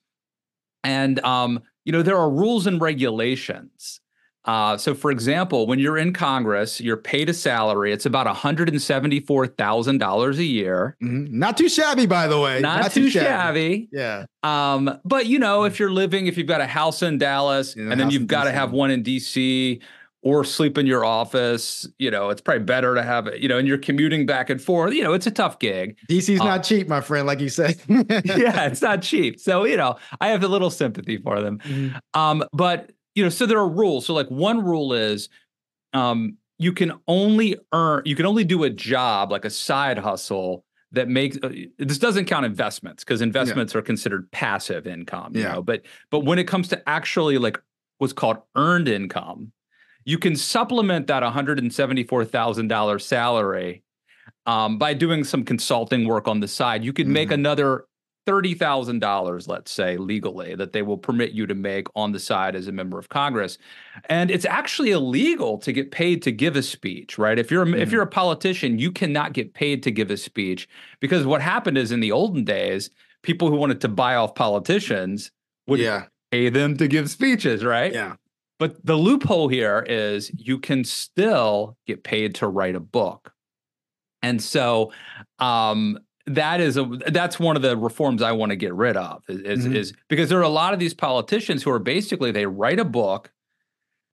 and 0.86 1.20
um, 1.20 1.62
you 1.84 1.92
know, 1.92 2.02
there 2.02 2.16
are 2.16 2.30
rules 2.30 2.66
and 2.66 2.80
regulations 2.80 4.00
uh, 4.46 4.78
so, 4.78 4.94
for 4.94 5.10
example, 5.10 5.66
when 5.66 5.80
you're 5.80 5.98
in 5.98 6.12
Congress, 6.12 6.80
you're 6.80 6.96
paid 6.96 7.28
a 7.28 7.34
salary. 7.34 7.92
It's 7.92 8.06
about 8.06 8.28
$174,000 8.28 10.36
a 10.36 10.44
year. 10.44 10.96
Mm-hmm. 11.02 11.36
Not 11.38 11.56
too 11.56 11.68
shabby, 11.68 12.06
by 12.06 12.28
the 12.28 12.38
way. 12.38 12.60
Not, 12.60 12.82
Not 12.82 12.92
too, 12.92 13.06
too 13.06 13.10
shabby. 13.10 13.26
shabby. 13.26 13.88
Yeah. 13.90 14.26
Um, 14.44 15.00
but, 15.04 15.26
you 15.26 15.40
know, 15.40 15.64
if 15.64 15.80
you're 15.80 15.90
living, 15.90 16.28
if 16.28 16.38
you've 16.38 16.46
got 16.46 16.60
a 16.60 16.66
house 16.66 17.02
in 17.02 17.18
Dallas 17.18 17.74
and 17.74 17.98
then 17.98 18.10
you've 18.10 18.28
got 18.28 18.44
to 18.44 18.52
have 18.52 18.70
one 18.70 18.92
in 18.92 19.02
DC 19.02 19.82
or 20.26 20.42
sleep 20.42 20.76
in 20.76 20.86
your 20.86 21.04
office, 21.04 21.86
you 22.00 22.10
know, 22.10 22.30
it's 22.30 22.40
probably 22.40 22.64
better 22.64 22.96
to 22.96 23.02
have 23.04 23.28
it, 23.28 23.40
you 23.40 23.46
know, 23.48 23.58
and 23.58 23.68
you're 23.68 23.78
commuting 23.78 24.26
back 24.26 24.50
and 24.50 24.60
forth. 24.60 24.92
You 24.92 25.04
know, 25.04 25.12
it's 25.12 25.28
a 25.28 25.30
tough 25.30 25.60
gig. 25.60 25.96
DC's 26.10 26.40
uh, 26.40 26.44
not 26.44 26.64
cheap, 26.64 26.88
my 26.88 27.00
friend, 27.00 27.28
like 27.28 27.38
you 27.38 27.48
said. 27.48 27.78
yeah, 27.88 28.64
it's 28.66 28.82
not 28.82 29.02
cheap. 29.02 29.38
So, 29.38 29.64
you 29.64 29.76
know, 29.76 29.94
I 30.20 30.30
have 30.30 30.42
a 30.42 30.48
little 30.48 30.68
sympathy 30.68 31.16
for 31.16 31.40
them. 31.40 31.60
Mm-hmm. 31.60 32.20
Um, 32.20 32.42
but 32.52 32.90
you 33.14 33.22
know, 33.22 33.28
so 33.28 33.46
there 33.46 33.60
are 33.60 33.68
rules. 33.68 34.04
So 34.04 34.14
like 34.14 34.26
one 34.26 34.64
rule 34.64 34.92
is 34.94 35.28
um, 35.92 36.38
you 36.58 36.72
can 36.72 36.94
only 37.06 37.56
earn, 37.72 38.02
you 38.04 38.16
can 38.16 38.26
only 38.26 38.42
do 38.42 38.64
a 38.64 38.70
job 38.70 39.30
like 39.30 39.44
a 39.44 39.50
side 39.50 39.96
hustle 39.96 40.64
that 40.90 41.08
makes 41.08 41.38
uh, 41.40 41.50
this 41.78 41.98
doesn't 41.98 42.24
count 42.24 42.44
investments 42.44 43.04
because 43.04 43.20
investments 43.20 43.74
yeah. 43.74 43.78
are 43.78 43.82
considered 43.82 44.28
passive 44.32 44.88
income. 44.88 45.36
You 45.36 45.42
yeah. 45.42 45.52
know, 45.52 45.62
but 45.62 45.82
but 46.10 46.24
when 46.24 46.40
it 46.40 46.48
comes 46.48 46.66
to 46.70 46.88
actually 46.88 47.38
like 47.38 47.62
what's 47.98 48.12
called 48.12 48.38
earned 48.56 48.88
income, 48.88 49.52
you 50.06 50.16
can 50.16 50.34
supplement 50.34 51.08
that 51.08 51.22
one 51.22 51.32
hundred 51.32 51.58
and 51.58 51.72
seventy 51.72 52.04
four 52.04 52.24
thousand 52.24 52.68
dollars 52.68 53.04
salary 53.04 53.82
um, 54.46 54.78
by 54.78 54.94
doing 54.94 55.24
some 55.24 55.44
consulting 55.44 56.06
work 56.06 56.26
on 56.26 56.40
the 56.40 56.48
side. 56.48 56.82
You 56.82 56.94
could 56.94 57.06
mm-hmm. 57.06 57.12
make 57.12 57.32
another 57.32 57.84
$30,000, 58.26 59.48
let's 59.48 59.70
say, 59.70 59.96
legally, 59.96 60.54
that 60.56 60.72
they 60.72 60.82
will 60.82 60.98
permit 60.98 61.32
you 61.32 61.46
to 61.46 61.54
make 61.54 61.86
on 61.94 62.10
the 62.10 62.18
side 62.18 62.56
as 62.56 62.66
a 62.66 62.72
member 62.72 62.98
of 62.98 63.08
Congress. 63.08 63.56
And 64.08 64.30
it's 64.30 64.44
actually 64.44 64.90
illegal 64.90 65.58
to 65.58 65.72
get 65.72 65.92
paid 65.92 66.22
to 66.22 66.32
give 66.32 66.56
a 66.56 66.62
speech, 66.62 67.18
right? 67.18 67.38
If 67.38 67.50
you're 67.50 67.64
mm. 67.64 67.78
if 67.78 67.92
you're 67.92 68.02
a 68.02 68.06
politician, 68.06 68.78
you 68.78 68.90
cannot 68.90 69.32
get 69.32 69.54
paid 69.54 69.82
to 69.84 69.92
give 69.92 70.10
a 70.10 70.16
speech 70.16 70.68
because 71.00 71.24
what 71.24 71.40
happened 71.40 71.78
is 71.78 71.92
in 71.92 72.00
the 72.00 72.10
olden 72.10 72.44
days, 72.44 72.90
people 73.22 73.48
who 73.48 73.56
wanted 73.56 73.80
to 73.82 73.88
buy 73.88 74.16
off 74.16 74.34
politicians 74.34 75.30
would 75.68 75.78
yeah. 75.78 76.06
pay 76.32 76.48
them 76.48 76.76
to 76.78 76.88
give 76.88 77.08
speeches, 77.08 77.64
right? 77.64 77.92
Yeah. 77.92 78.14
But 78.58 78.84
the 78.84 78.96
loophole 78.96 79.48
here 79.48 79.84
is 79.86 80.30
you 80.34 80.58
can 80.58 80.84
still 80.84 81.76
get 81.86 82.04
paid 82.04 82.34
to 82.36 82.48
write 82.48 82.74
a 82.74 82.80
book. 82.80 83.32
And 84.22 84.42
so 84.42 84.92
um, 85.38 85.98
that 86.26 86.60
is 86.60 86.76
a 86.76 86.84
that's 87.08 87.38
one 87.38 87.56
of 87.56 87.62
the 87.62 87.76
reforms 87.76 88.22
I 88.22 88.32
want 88.32 88.50
to 88.50 88.56
get 88.56 88.74
rid 88.74 88.96
of 88.96 89.22
is, 89.28 89.64
mm-hmm. 89.64 89.76
is 89.76 89.92
because 90.08 90.28
there 90.28 90.38
are 90.38 90.42
a 90.42 90.48
lot 90.48 90.74
of 90.74 90.80
these 90.80 90.94
politicians 90.94 91.62
who 91.62 91.70
are 91.70 91.78
basically 91.78 92.32
they 92.32 92.46
write 92.46 92.80
a 92.80 92.84
book 92.84 93.30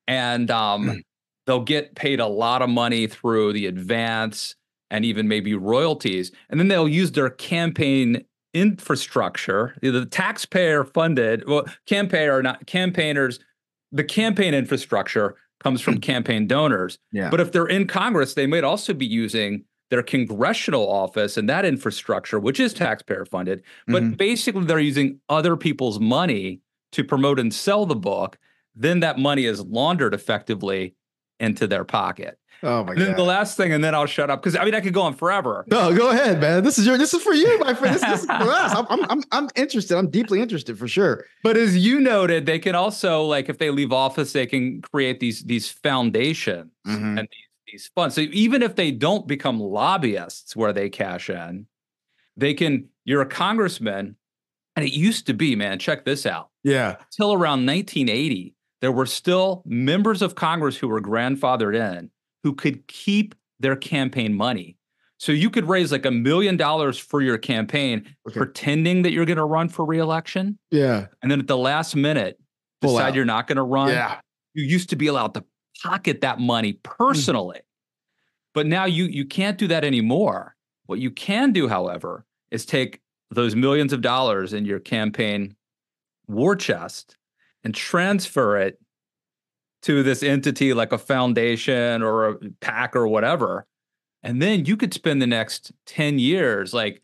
and 0.08 0.52
um, 0.52 0.90
mm. 0.90 1.02
they'll 1.48 1.64
get 1.64 1.96
paid 1.96 2.20
a 2.20 2.28
lot 2.28 2.62
of 2.62 2.70
money 2.70 3.08
through 3.08 3.54
the 3.54 3.66
advance 3.66 4.56
and 4.92 5.06
even 5.06 5.28
maybe 5.28 5.56
royalties 5.56 6.32
and 6.50 6.60
then 6.60 6.68
they'll 6.68 6.88
use 6.88 7.12
their 7.14 7.30
campaign 7.30 8.24
infrastructure 8.54 9.76
the 9.82 10.06
taxpayer 10.06 10.84
funded 10.84 11.48
well 11.48 11.66
campaign 11.88 12.30
or 12.30 12.44
not 12.44 12.68
campaigners 12.68 13.40
the 13.94 14.04
campaign 14.04 14.54
infrastructure 14.54 15.36
comes 15.62 15.80
from 15.80 15.96
mm. 15.96 16.02
campaign 16.02 16.46
donors 16.48 16.98
yeah. 17.14 17.30
but 17.30 17.40
if 17.40 17.54
they're 17.54 17.66
in 17.66 17.88
congress 17.88 18.34
they 18.34 18.46
might 18.46 18.66
also 18.66 18.94
be 18.94 19.06
using 19.06 19.64
their 19.94 20.02
congressional 20.02 20.90
office 20.90 21.38
and 21.38 21.48
that 21.48 21.66
infrastructure, 21.66 22.40
which 22.40 22.60
is 22.60 22.74
taxpayer 22.74 23.26
funded, 23.26 23.62
but 23.86 24.02
mm-hmm. 24.02 24.14
basically 24.14 24.66
they're 24.66 24.80
using 24.80 25.20
other 25.30 25.56
people's 25.56 26.00
money 26.00 26.62
to 26.94 27.04
promote 27.04 27.40
and 27.40 27.54
sell 27.54 27.86
the 27.86 27.96
book. 27.96 28.40
Then 28.76 29.02
that 29.02 29.20
money 29.20 29.46
is 29.46 29.62
laundered 29.62 30.16
effectively 30.16 30.96
into 31.40 31.68
their 31.68 31.84
pocket. 31.84 32.40
Oh 32.64 32.84
my 32.84 32.94
and 32.94 33.02
then 33.02 33.10
God. 33.10 33.18
the 33.18 33.24
last 33.24 33.58
thing, 33.58 33.74
and 33.74 33.84
then 33.84 33.94
I'll 33.94 34.06
shut 34.06 34.30
up 34.30 34.42
because 34.42 34.56
I 34.56 34.66
mean 34.66 34.74
I 34.74 34.82
could 34.82 34.94
go 34.94 35.02
on 35.02 35.14
forever. 35.14 35.66
No, 35.68 35.94
go 35.96 36.10
ahead, 36.10 36.40
man. 36.40 36.64
This 36.64 36.80
is 36.80 36.86
your 36.86 36.98
this 36.98 37.14
is 37.14 37.22
for 37.22 37.34
you, 37.34 37.60
my 37.60 37.74
friend. 37.74 37.94
This, 37.94 38.02
this 38.02 38.22
is 38.22 38.26
for 38.26 38.32
us. 38.50 38.74
I'm, 38.76 39.06
I'm 39.10 39.24
I'm 39.32 39.50
interested. 39.56 39.98
I'm 39.98 40.10
deeply 40.10 40.42
interested 40.42 40.80
for 40.80 40.88
sure. 40.88 41.26
But 41.44 41.58
as 41.58 41.78
you 41.78 42.00
noted, 42.00 42.46
they 42.46 42.60
can 42.60 42.74
also 42.74 43.24
like 43.24 43.50
if 43.50 43.58
they 43.58 43.70
leave 43.70 43.92
office, 43.92 44.34
they 44.34 44.46
can 44.46 44.82
create 44.82 45.20
these 45.20 45.44
these 45.44 45.70
foundations 45.70 46.72
mm-hmm. 46.88 47.18
and 47.18 47.28
these 47.30 47.48
these 47.74 47.90
funds. 47.94 48.16
So 48.16 48.22
even 48.22 48.62
if 48.62 48.76
they 48.76 48.92
don't 48.92 49.28
become 49.28 49.60
lobbyists 49.60 50.56
where 50.56 50.72
they 50.72 50.90
cash 50.90 51.30
in, 51.30 51.66
they 52.38 52.54
can, 52.54 52.88
you're 53.04 53.22
a 53.22 53.28
congressman. 53.28 54.16
And 54.76 54.86
it 54.86 54.94
used 54.94 55.28
to 55.28 55.34
be, 55.34 55.56
man, 55.56 55.80
check 55.80 56.06
this 56.06 56.26
out. 56.26 56.50
Yeah. 56.64 56.96
Till 57.12 57.34
around 57.34 57.66
1980, 57.66 58.56
there 58.82 58.92
were 58.92 59.06
still 59.06 59.64
members 59.66 60.22
of 60.22 60.36
Congress 60.36 60.78
who 60.78 60.88
were 60.88 61.02
grandfathered 61.02 61.76
in 61.76 62.10
who 62.44 62.54
could 62.54 62.88
keep 62.88 63.36
their 63.60 63.76
campaign 63.76 64.34
money. 64.34 64.78
So 65.18 65.32
you 65.32 65.50
could 65.50 65.70
raise 65.70 65.92
like 65.92 66.06
a 66.06 66.12
million 66.12 66.58
dollars 66.58 67.00
for 67.00 67.22
your 67.22 67.38
campaign, 67.38 68.06
okay. 68.28 68.38
pretending 68.38 69.04
that 69.04 69.14
you're 69.14 69.26
going 69.26 69.38
to 69.38 69.46
run 69.46 69.70
for 69.70 69.86
reelection. 69.86 70.60
Yeah. 70.70 71.08
And 71.22 71.32
then 71.32 71.40
at 71.40 71.48
the 71.48 71.58
last 71.58 71.96
minute, 71.96 72.40
Pull 72.82 72.94
decide 72.94 73.10
out. 73.10 73.16
you're 73.16 73.26
not 73.26 73.48
going 73.48 73.56
to 73.56 73.64
run. 73.64 73.90
Yeah. 73.90 74.20
You 74.54 74.66
used 74.66 74.90
to 74.90 74.98
be 74.98 75.08
allowed 75.08 75.34
to 75.36 75.46
pocket 75.82 76.22
that 76.22 76.40
money 76.40 76.74
personally. 76.84 77.60
Mm. 77.60 77.64
But 78.54 78.68
now 78.68 78.86
you 78.86 79.06
you 79.06 79.26
can't 79.26 79.58
do 79.58 79.68
that 79.68 79.84
anymore. 79.84 80.56
What 80.86 81.00
you 81.00 81.10
can 81.10 81.54
do, 81.54 81.68
however, 81.68 82.26
is 82.52 82.66
take 82.66 83.00
those 83.32 83.56
millions 83.56 83.94
of 83.94 84.02
dollars 84.02 84.54
in 84.54 84.66
your 84.66 84.80
campaign 84.80 85.56
war 86.28 86.56
chest 86.56 87.18
and 87.64 87.74
transfer 87.74 88.58
it 88.58 88.78
to 89.84 90.04
this 90.04 90.24
entity 90.24 90.74
like 90.74 90.92
a 90.92 90.98
foundation 90.98 92.02
or 92.02 92.28
a 92.28 92.36
PAC 92.62 92.96
or 92.96 93.08
whatever. 93.08 93.66
And 94.24 94.42
then 94.42 94.66
you 94.66 94.78
could 94.78 94.94
spend 94.94 95.22
the 95.22 95.28
next 95.28 95.72
10 95.86 96.20
years 96.20 96.74
like 96.74 97.02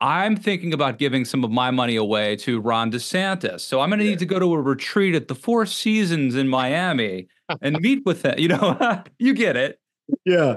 I'm 0.00 0.36
thinking 0.36 0.74
about 0.74 0.98
giving 0.98 1.24
some 1.24 1.44
of 1.44 1.50
my 1.50 1.70
money 1.70 1.96
away 1.96 2.36
to 2.36 2.60
Ron 2.60 2.90
DeSantis. 2.90 3.60
So 3.60 3.80
I'm 3.80 3.90
going 3.90 4.00
to 4.00 4.04
yeah. 4.04 4.12
need 4.12 4.18
to 4.18 4.26
go 4.26 4.38
to 4.38 4.52
a 4.52 4.60
retreat 4.60 5.14
at 5.14 5.28
the 5.28 5.34
Four 5.34 5.66
Seasons 5.66 6.34
in 6.34 6.48
Miami 6.48 7.28
and 7.62 7.78
meet 7.80 8.04
with 8.04 8.24
him. 8.24 8.38
You 8.38 8.48
know, 8.48 9.02
you 9.18 9.34
get 9.34 9.56
it. 9.56 9.78
Yeah. 10.24 10.56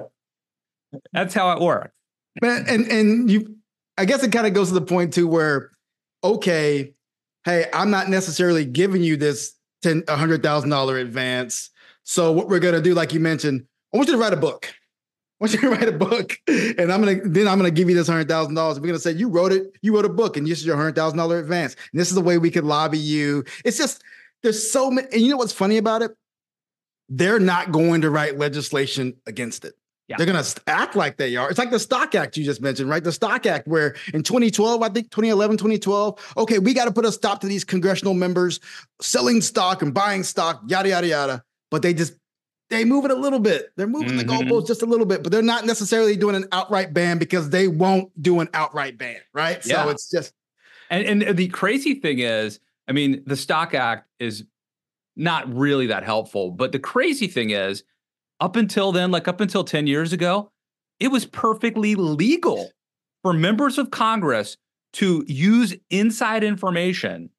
That's 1.14 1.34
how 1.34 1.52
it 1.52 1.62
works. 1.62 1.92
Man, 2.42 2.66
and 2.68 2.86
and 2.92 3.32
you 3.32 3.58
I 3.98 4.06
guess 4.06 4.24
it 4.24 4.32
kind 4.32 4.46
of 4.46 4.54
goes 4.54 4.68
to 4.68 4.76
the 4.76 4.82
point 4.82 5.14
too 5.14 5.28
where, 5.28 5.72
okay, 6.24 6.94
hey, 7.46 7.66
I'm 7.74 7.90
not 7.90 8.10
necessarily 8.10 8.64
giving 8.64 9.02
you 9.02 9.18
this 9.18 9.56
ten 9.82 10.04
a 10.08 10.16
hundred 10.16 10.44
thousand 10.44 10.70
dollar 10.70 10.98
advance. 10.98 11.70
So 12.04 12.32
what 12.32 12.48
we're 12.48 12.60
gonna 12.60 12.82
do, 12.82 12.94
like 12.94 13.14
you 13.14 13.20
mentioned, 13.20 13.66
I 13.94 13.98
want 13.98 14.10
you 14.10 14.16
to 14.16 14.20
write 14.22 14.34
a 14.34 14.38
book. 14.38 14.68
I 14.70 15.44
want 15.44 15.54
you 15.54 15.60
to 15.60 15.70
write 15.72 15.88
a 15.88 15.92
book, 15.92 16.38
and 16.48 16.92
I'm 16.92 17.02
gonna 17.02 17.22
then 17.24 17.48
I'm 17.48 17.58
gonna 17.58 17.72
give 17.72 17.90
you 17.90 17.96
this 17.96 18.08
hundred 18.08 18.28
thousand 18.28 18.56
dollars. 18.56 18.80
We're 18.80 18.88
gonna 18.88 19.00
say 19.00 19.12
you 19.12 19.30
wrote 19.30 19.52
it, 19.52 19.78
you 19.82 19.96
wrote 19.96 20.06
a 20.06 20.10
book, 20.10 20.38
and 20.38 20.48
this 20.48 20.60
is 20.60 20.66
your 20.66 20.76
hundred 20.76 20.96
thousand 20.96 21.18
dollar 21.18 21.40
advance. 21.40 21.76
And 21.92 22.00
this 22.00 22.10
is 22.10 22.16
the 22.16 22.22
way 22.22 22.38
we 22.38 22.52
could 22.52 22.64
lobby 22.64 22.98
you. 22.98 23.44
It's 23.64 23.78
just 23.78 24.04
there's 24.44 24.72
so 24.72 24.90
many, 24.92 25.08
and 25.12 25.22
you 25.22 25.30
know 25.30 25.38
what's 25.38 25.54
funny 25.54 25.78
about 25.78 26.02
it? 26.02 26.12
They're 27.10 27.40
not 27.40 27.72
going 27.72 28.02
to 28.02 28.10
write 28.10 28.38
legislation 28.38 29.16
against 29.26 29.64
it. 29.66 29.74
Yeah. 30.08 30.16
They're 30.18 30.26
going 30.26 30.42
to 30.42 30.62
act 30.68 30.96
like 30.96 31.18
they 31.18 31.36
are. 31.36 31.50
It's 31.50 31.60
like 31.60 31.70
the 31.70 31.80
Stock 31.80 32.16
Act 32.16 32.38
you 32.38 32.46
just 32.46 32.62
mentioned, 32.62 32.90
right? 32.90 33.04
The 33.04 33.12
Stock 33.12 33.46
Act, 33.46 33.68
where 33.68 33.96
in 34.14 34.24
2012, 34.24 34.82
I 34.82 34.88
think 34.88 35.12
2011, 35.12 35.58
2012, 35.58 36.34
okay, 36.38 36.60
we 36.60 36.74
got 36.74 36.86
to 36.86 36.94
put 36.94 37.04
a 37.04 37.12
stop 37.12 37.42
to 37.42 37.48
these 37.48 37.66
congressional 37.66 38.14
members 38.14 38.62
selling 39.02 39.42
stock 39.42 39.82
and 39.82 39.94
buying 39.94 40.24
stock, 40.24 40.62
yada, 40.68 40.90
yada, 40.90 41.08
yada. 41.08 41.44
But 41.70 41.82
they 41.82 41.94
just, 41.94 42.14
they 42.70 42.86
move 42.86 43.04
it 43.04 43.12
a 43.12 43.16
little 43.16 43.40
bit. 43.40 43.72
They're 43.76 43.88
moving 43.88 44.18
mm-hmm. 44.18 44.18
the 44.20 44.24
goalposts 44.24 44.68
just 44.68 44.82
a 44.82 44.86
little 44.86 45.06
bit, 45.06 45.24
but 45.24 45.32
they're 45.32 45.42
not 45.42 45.66
necessarily 45.66 46.16
doing 46.16 46.36
an 46.36 46.46
outright 46.54 46.94
ban 46.94 47.18
because 47.18 47.50
they 47.50 47.68
won't 47.68 48.10
do 48.22 48.40
an 48.40 48.48
outright 48.54 48.98
ban, 48.98 49.20
right? 49.34 49.66
Yeah. 49.66 49.84
So 49.84 49.90
it's 49.90 50.10
just. 50.10 50.34
And, 50.90 51.24
and 51.24 51.38
the 51.38 51.50
crazy 51.50 51.96
thing 51.96 52.20
is, 52.20 52.62
I 52.88 52.94
mean, 52.94 53.24
the 53.26 53.36
Stock 53.36 53.74
Act 53.74 54.08
is 54.20 54.46
not 55.18 55.54
really 55.54 55.88
that 55.88 56.04
helpful, 56.04 56.52
but 56.52 56.72
the 56.72 56.80
crazy 56.80 57.28
thing 57.28 57.50
is, 57.50 57.84
up 58.40 58.56
until 58.56 58.92
then, 58.92 59.12
like 59.12 59.28
up 59.28 59.42
until 59.42 59.64
10 59.64 59.88
years 59.88 60.14
ago, 60.14 60.52
it 61.00 61.10
was 61.10 61.26
perfectly 61.26 61.96
legal 61.96 62.72
for 63.24 63.34
members 63.34 63.78
of 63.78 63.92
Congress 63.92 64.58
to 64.94 65.24
use 65.28 65.76
inside 65.90 66.44
information 66.44 67.30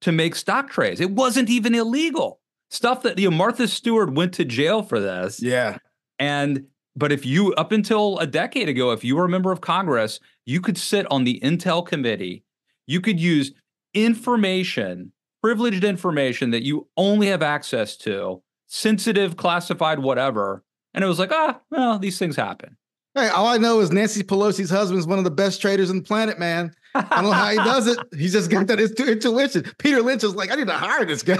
to 0.00 0.12
make 0.12 0.34
stock 0.34 0.70
trades. 0.70 1.00
It 1.00 1.10
wasn't 1.10 1.50
even 1.50 1.74
illegal. 1.74 2.40
Stuff 2.70 3.02
that 3.02 3.18
you 3.18 3.30
know, 3.30 3.36
Martha 3.36 3.66
Stewart 3.66 4.12
went 4.12 4.34
to 4.34 4.44
jail 4.44 4.82
for 4.82 5.00
this. 5.00 5.42
Yeah. 5.42 5.78
And 6.18 6.66
but 6.94 7.12
if 7.12 7.24
you 7.24 7.54
up 7.54 7.72
until 7.72 8.18
a 8.18 8.26
decade 8.26 8.68
ago, 8.68 8.90
if 8.90 9.04
you 9.04 9.16
were 9.16 9.24
a 9.24 9.28
member 9.28 9.52
of 9.52 9.60
Congress, 9.60 10.20
you 10.46 10.60
could 10.60 10.76
sit 10.76 11.06
on 11.10 11.24
the 11.24 11.40
Intel 11.42 11.86
committee. 11.86 12.44
You 12.86 13.00
could 13.00 13.20
use 13.20 13.52
information, 13.94 15.12
privileged 15.42 15.84
information 15.84 16.50
that 16.50 16.64
you 16.64 16.88
only 16.96 17.28
have 17.28 17.42
access 17.42 17.96
to, 17.98 18.42
sensitive, 18.68 19.36
classified, 19.36 19.98
whatever. 19.98 20.62
And 20.94 21.02
it 21.02 21.06
was 21.08 21.18
like, 21.18 21.32
ah, 21.32 21.60
well, 21.70 21.98
these 21.98 22.18
things 22.18 22.36
happen. 22.36 22.76
Hey, 23.14 23.28
all 23.28 23.46
I 23.46 23.56
know 23.56 23.80
is 23.80 23.90
Nancy 23.90 24.22
Pelosi's 24.22 24.70
husband 24.70 25.00
is 25.00 25.06
one 25.06 25.18
of 25.18 25.24
the 25.24 25.30
best 25.30 25.60
traders 25.60 25.90
on 25.90 25.96
the 25.96 26.02
planet, 26.02 26.38
man. 26.38 26.72
I 26.94 27.02
don't 27.02 27.24
know 27.24 27.32
how 27.32 27.50
he 27.50 27.56
does 27.56 27.86
it. 27.86 27.98
He's 28.16 28.32
just 28.32 28.50
got 28.50 28.66
that 28.68 28.78
intuition. 28.78 29.64
Peter 29.78 30.00
Lynch 30.02 30.22
is 30.22 30.34
like, 30.34 30.50
I 30.52 30.54
need 30.54 30.68
to 30.68 30.72
hire 30.72 31.04
this 31.04 31.22
guy. 31.22 31.36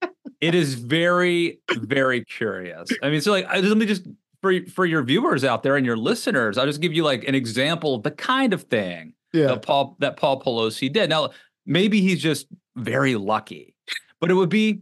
it 0.40 0.54
is 0.54 0.74
very, 0.74 1.60
very 1.76 2.24
curious. 2.24 2.88
I 3.02 3.10
mean, 3.10 3.20
so 3.20 3.32
like, 3.32 3.46
let 3.48 3.76
me 3.76 3.86
just 3.86 4.06
for 4.40 4.54
for 4.66 4.86
your 4.86 5.02
viewers 5.02 5.44
out 5.44 5.62
there 5.62 5.76
and 5.76 5.84
your 5.84 5.96
listeners, 5.96 6.58
I'll 6.58 6.66
just 6.66 6.80
give 6.80 6.92
you 6.92 7.04
like 7.04 7.24
an 7.24 7.34
example 7.34 7.94
of 7.94 8.02
the 8.02 8.10
kind 8.10 8.52
of 8.52 8.62
thing 8.64 9.14
yeah. 9.32 9.46
that 9.46 9.62
Paul 9.62 9.96
that 10.00 10.16
Paul 10.16 10.40
Pelosi 10.40 10.92
did. 10.92 11.10
Now, 11.10 11.30
maybe 11.66 12.00
he's 12.00 12.22
just 12.22 12.46
very 12.76 13.16
lucky, 13.16 13.74
but 14.20 14.30
it 14.30 14.34
would 14.34 14.48
be, 14.48 14.80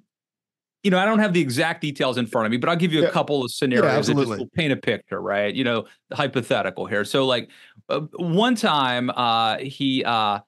you 0.83 0.91
know, 0.91 0.99
I 0.99 1.05
don't 1.05 1.19
have 1.19 1.33
the 1.33 1.41
exact 1.41 1.81
details 1.81 2.19
in 2.19 2.27
front 2.27 2.47
of 2.47 2.53
me, 2.53 2.57
but 2.57 2.71
I'll 2.71 2.77
give 2.77 2.93
you 2.93 3.03
yeah. 3.03 3.09
a 3.09 3.11
couple 3.11 3.45
of 3.45 3.51
scenarios 3.51 4.09
yeah, 4.09 4.15
that 4.15 4.27
just 4.27 4.39
will 4.39 4.49
paint 4.55 4.73
a 4.73 4.77
picture, 4.77 5.21
right? 5.21 5.53
You 5.53 5.65
know, 5.65 5.87
hypothetical 6.13 6.87
here. 6.87 7.05
So, 7.05 7.27
like 7.27 7.51
uh, 7.89 8.01
one 8.17 8.55
time, 8.55 9.11
uh, 9.11 9.59
he 9.59 10.05
uh, 10.05 10.41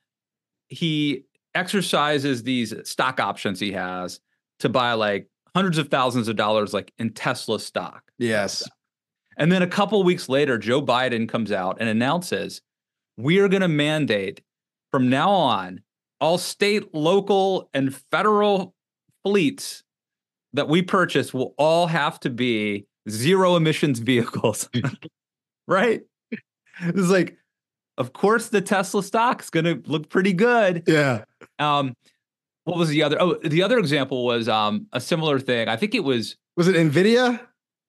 he 0.69 1.25
exercises 1.55 2.45
these 2.45 2.73
stock 2.85 3.19
options 3.19 3.59
he 3.59 3.73
has 3.73 4.21
to 4.61 4.69
buy 4.69 4.93
like 4.93 5.29
hundreds 5.55 5.79
of 5.79 5.89
thousands 5.89 6.29
of 6.29 6.37
dollars, 6.37 6.73
like 6.73 6.93
in 6.99 7.13
Tesla 7.13 7.59
stock. 7.59 8.03
Yes. 8.19 8.69
And 9.37 9.51
then 9.51 9.63
a 9.63 9.67
couple 9.67 10.03
weeks 10.05 10.29
later, 10.29 10.59
Joe 10.59 10.83
Biden 10.83 11.29
comes 11.29 11.51
out 11.51 11.79
and 11.81 11.89
announces 11.89 12.61
we 13.17 13.39
are 13.41 13.49
going 13.49 13.63
to 13.63 13.69
mandate 13.69 14.43
from 14.93 15.09
now 15.09 15.31
on 15.31 15.81
all 16.21 16.39
state, 16.39 16.95
local, 16.95 17.69
and 17.73 17.95
federal 18.11 18.75
fleets 19.25 19.83
that 20.53 20.69
we 20.69 20.83
purchase 20.83 21.33
will 21.33 21.55
all 21.59 21.87
have 21.87 22.21
to 22.21 22.31
be 22.31 22.87
zero 23.09 23.57
emissions 23.57 23.99
vehicles. 23.99 24.69
right? 25.67 26.03
It's 26.81 27.09
like, 27.09 27.37
of 27.99 28.13
course, 28.13 28.49
the 28.49 28.61
Tesla 28.61 29.03
stock 29.03 29.43
is 29.43 29.51
going 29.51 29.65
to 29.65 29.83
look 29.91 30.09
pretty 30.09 30.33
good. 30.33 30.85
Yeah. 30.87 31.25
Um, 31.59 31.95
what 32.65 32.79
was 32.79 32.89
the 32.89 33.03
other? 33.03 33.21
Oh, 33.21 33.35
the 33.43 33.63
other 33.63 33.79
example 33.79 34.25
was 34.25 34.49
um, 34.49 34.87
a 34.93 35.01
similar 35.01 35.39
thing. 35.39 35.69
I 35.69 35.77
think 35.77 35.95
it 35.95 36.05
was. 36.05 36.37
Was 36.57 36.69
it 36.69 36.77
Nvidia? 36.77 37.41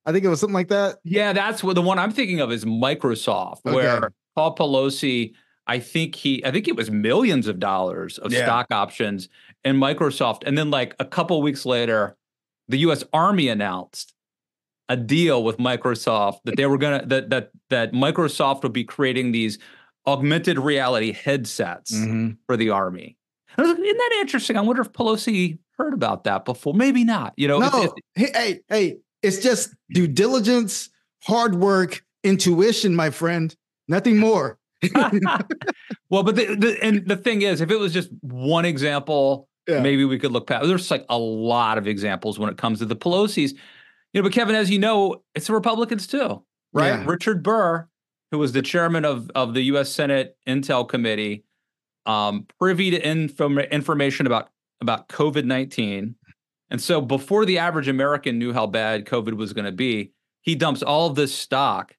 I 0.05 0.11
think 0.11 0.25
it 0.25 0.29
was 0.29 0.39
something 0.39 0.53
like 0.53 0.69
that. 0.69 0.99
Yeah, 1.03 1.33
that's 1.33 1.63
what 1.63 1.75
the 1.75 1.81
one 1.81 1.99
I'm 1.99 2.11
thinking 2.11 2.39
of 2.39 2.51
is 2.51 2.65
Microsoft, 2.65 3.65
okay. 3.65 3.75
where 3.75 4.11
Paul 4.35 4.55
Pelosi, 4.55 5.33
I 5.67 5.79
think 5.79 6.15
he, 6.15 6.43
I 6.45 6.51
think 6.51 6.67
it 6.67 6.75
was 6.75 6.89
millions 6.89 7.47
of 7.47 7.59
dollars 7.59 8.17
of 8.17 8.31
yeah. 8.31 8.45
stock 8.45 8.67
options 8.71 9.29
in 9.63 9.77
Microsoft, 9.77 10.43
and 10.45 10.57
then 10.57 10.71
like 10.71 10.95
a 10.99 11.05
couple 11.05 11.41
weeks 11.41 11.65
later, 11.65 12.17
the 12.71 12.79
U.S. 12.79 13.03
Army 13.13 13.49
announced 13.49 14.13
a 14.89 14.97
deal 14.97 15.43
with 15.43 15.57
Microsoft 15.57 16.39
that 16.45 16.57
they 16.57 16.65
were 16.65 16.77
gonna 16.77 17.05
that 17.05 17.29
that 17.29 17.51
that 17.69 17.91
Microsoft 17.93 18.63
would 18.63 18.73
be 18.73 18.83
creating 18.83 19.31
these 19.31 19.59
augmented 20.07 20.57
reality 20.57 21.11
headsets 21.11 21.93
mm-hmm. 21.93 22.31
for 22.47 22.57
the 22.57 22.69
army. 22.69 23.17
Like, 23.57 23.67
Isn't 23.67 23.97
that 23.97 24.17
interesting? 24.21 24.57
I 24.57 24.61
wonder 24.61 24.81
if 24.81 24.91
Pelosi 24.91 25.59
heard 25.77 25.93
about 25.93 26.23
that 26.23 26.45
before. 26.45 26.73
Maybe 26.73 27.03
not. 27.03 27.33
You 27.37 27.47
know, 27.47 27.59
no. 27.59 27.69
It's, 27.73 27.93
it's, 28.15 28.37
hey, 28.37 28.59
hey, 28.69 28.97
it's 29.21 29.39
just 29.39 29.75
due 29.93 30.07
diligence, 30.07 30.89
hard 31.23 31.55
work, 31.55 32.03
intuition, 32.23 32.95
my 32.95 33.09
friend. 33.09 33.55
Nothing 33.87 34.17
more. 34.17 34.57
well, 36.09 36.23
but 36.23 36.35
the, 36.35 36.55
the, 36.55 36.77
and 36.81 37.05
the 37.07 37.17
thing 37.17 37.41
is, 37.41 37.61
if 37.61 37.69
it 37.69 37.77
was 37.77 37.93
just 37.93 38.09
one 38.21 38.65
example, 38.65 39.47
yeah. 39.67 39.81
maybe 39.81 40.05
we 40.05 40.19
could 40.19 40.31
look 40.31 40.47
past. 40.47 40.67
There's 40.67 40.91
like 40.91 41.05
a 41.09 41.17
lot 41.17 41.77
of 41.77 41.87
examples 41.87 42.39
when 42.39 42.49
it 42.49 42.57
comes 42.57 42.79
to 42.79 42.85
the 42.85 42.95
Pelosi's. 42.95 43.53
You 44.13 44.21
know, 44.21 44.23
but 44.23 44.33
Kevin, 44.33 44.55
as 44.55 44.69
you 44.69 44.79
know, 44.79 45.23
it's 45.35 45.47
the 45.47 45.53
Republicans 45.53 46.07
too, 46.07 46.43
right? 46.73 46.99
Yeah. 46.99 47.05
Richard 47.05 47.43
Burr, 47.43 47.87
who 48.31 48.37
was 48.37 48.51
the 48.51 48.61
chairman 48.61 49.05
of 49.05 49.29
of 49.35 49.53
the 49.53 49.61
U.S. 49.63 49.89
Senate 49.89 50.37
Intel 50.47 50.87
Committee, 50.87 51.45
um, 52.05 52.45
privy 52.59 52.91
to 52.91 53.05
info, 53.05 53.49
information 53.57 54.25
about 54.27 54.49
about 54.81 55.07
COVID 55.07 55.45
nineteen 55.45 56.15
and 56.71 56.81
so 56.81 57.01
before 57.01 57.45
the 57.45 57.59
average 57.59 57.89
American 57.89 58.39
knew 58.39 58.53
how 58.53 58.65
bad 58.65 59.05
COVID 59.05 59.33
was 59.33 59.51
going 59.51 59.65
to 59.65 59.73
be, 59.73 60.13
he 60.39 60.55
dumps 60.55 60.81
all 60.81 61.07
of 61.07 61.15
this 61.15 61.35
stock 61.35 61.95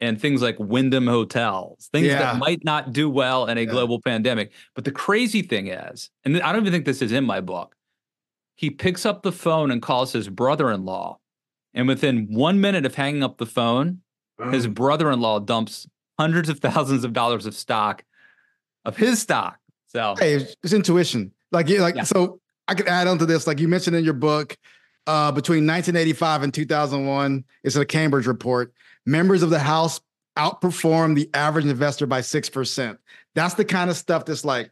and 0.00 0.20
things 0.20 0.42
like 0.42 0.56
Wyndham 0.58 1.06
hotels, 1.06 1.88
things 1.92 2.08
yeah. 2.08 2.18
that 2.18 2.38
might 2.38 2.64
not 2.64 2.92
do 2.92 3.08
well 3.08 3.46
in 3.46 3.56
a 3.56 3.62
yeah. 3.62 3.70
global 3.70 4.00
pandemic. 4.00 4.52
But 4.74 4.84
the 4.84 4.92
crazy 4.92 5.42
thing 5.42 5.68
is, 5.68 6.10
and 6.24 6.40
I 6.42 6.52
don't 6.52 6.62
even 6.62 6.72
think 6.72 6.84
this 6.84 7.02
is 7.02 7.12
in 7.12 7.24
my 7.24 7.40
book, 7.40 7.74
he 8.56 8.70
picks 8.70 9.06
up 9.06 9.22
the 9.22 9.32
phone 9.32 9.70
and 9.70 9.80
calls 9.80 10.12
his 10.12 10.28
brother 10.28 10.70
in 10.70 10.84
law. 10.84 11.18
And 11.74 11.86
within 11.86 12.26
one 12.30 12.60
minute 12.60 12.86
of 12.86 12.94
hanging 12.94 13.22
up 13.22 13.36
the 13.36 13.46
phone, 13.46 14.00
his 14.50 14.66
brother 14.66 15.10
in 15.10 15.20
law 15.20 15.38
dumps 15.38 15.86
hundreds 16.18 16.48
of 16.48 16.60
thousands 16.60 17.04
of 17.04 17.12
dollars 17.12 17.46
of 17.46 17.54
stock 17.54 18.04
of 18.84 18.96
his 18.96 19.20
stock. 19.20 19.58
So, 19.86 20.14
hey, 20.18 20.34
it's 20.62 20.72
intuition. 20.72 21.32
Like, 21.52 21.68
like, 21.68 21.96
yeah. 21.96 22.04
so 22.04 22.40
I 22.68 22.74
could 22.74 22.88
add 22.88 23.06
on 23.06 23.18
to 23.18 23.26
this, 23.26 23.46
like 23.46 23.60
you 23.60 23.68
mentioned 23.68 23.96
in 23.96 24.04
your 24.04 24.14
book, 24.14 24.56
uh, 25.06 25.30
between 25.32 25.66
1985 25.66 26.42
and 26.42 26.54
2001, 26.54 27.44
it's 27.62 27.76
a 27.76 27.84
Cambridge 27.84 28.26
report. 28.26 28.72
Members 29.06 29.42
of 29.42 29.50
the 29.50 29.58
House 29.58 30.00
outperform 30.36 31.14
the 31.14 31.30
average 31.34 31.64
investor 31.64 32.06
by 32.06 32.20
six 32.20 32.50
percent. 32.50 32.98
That's 33.34 33.54
the 33.54 33.64
kind 33.64 33.90
of 33.90 33.96
stuff 33.96 34.24
that's 34.24 34.44
like, 34.44 34.70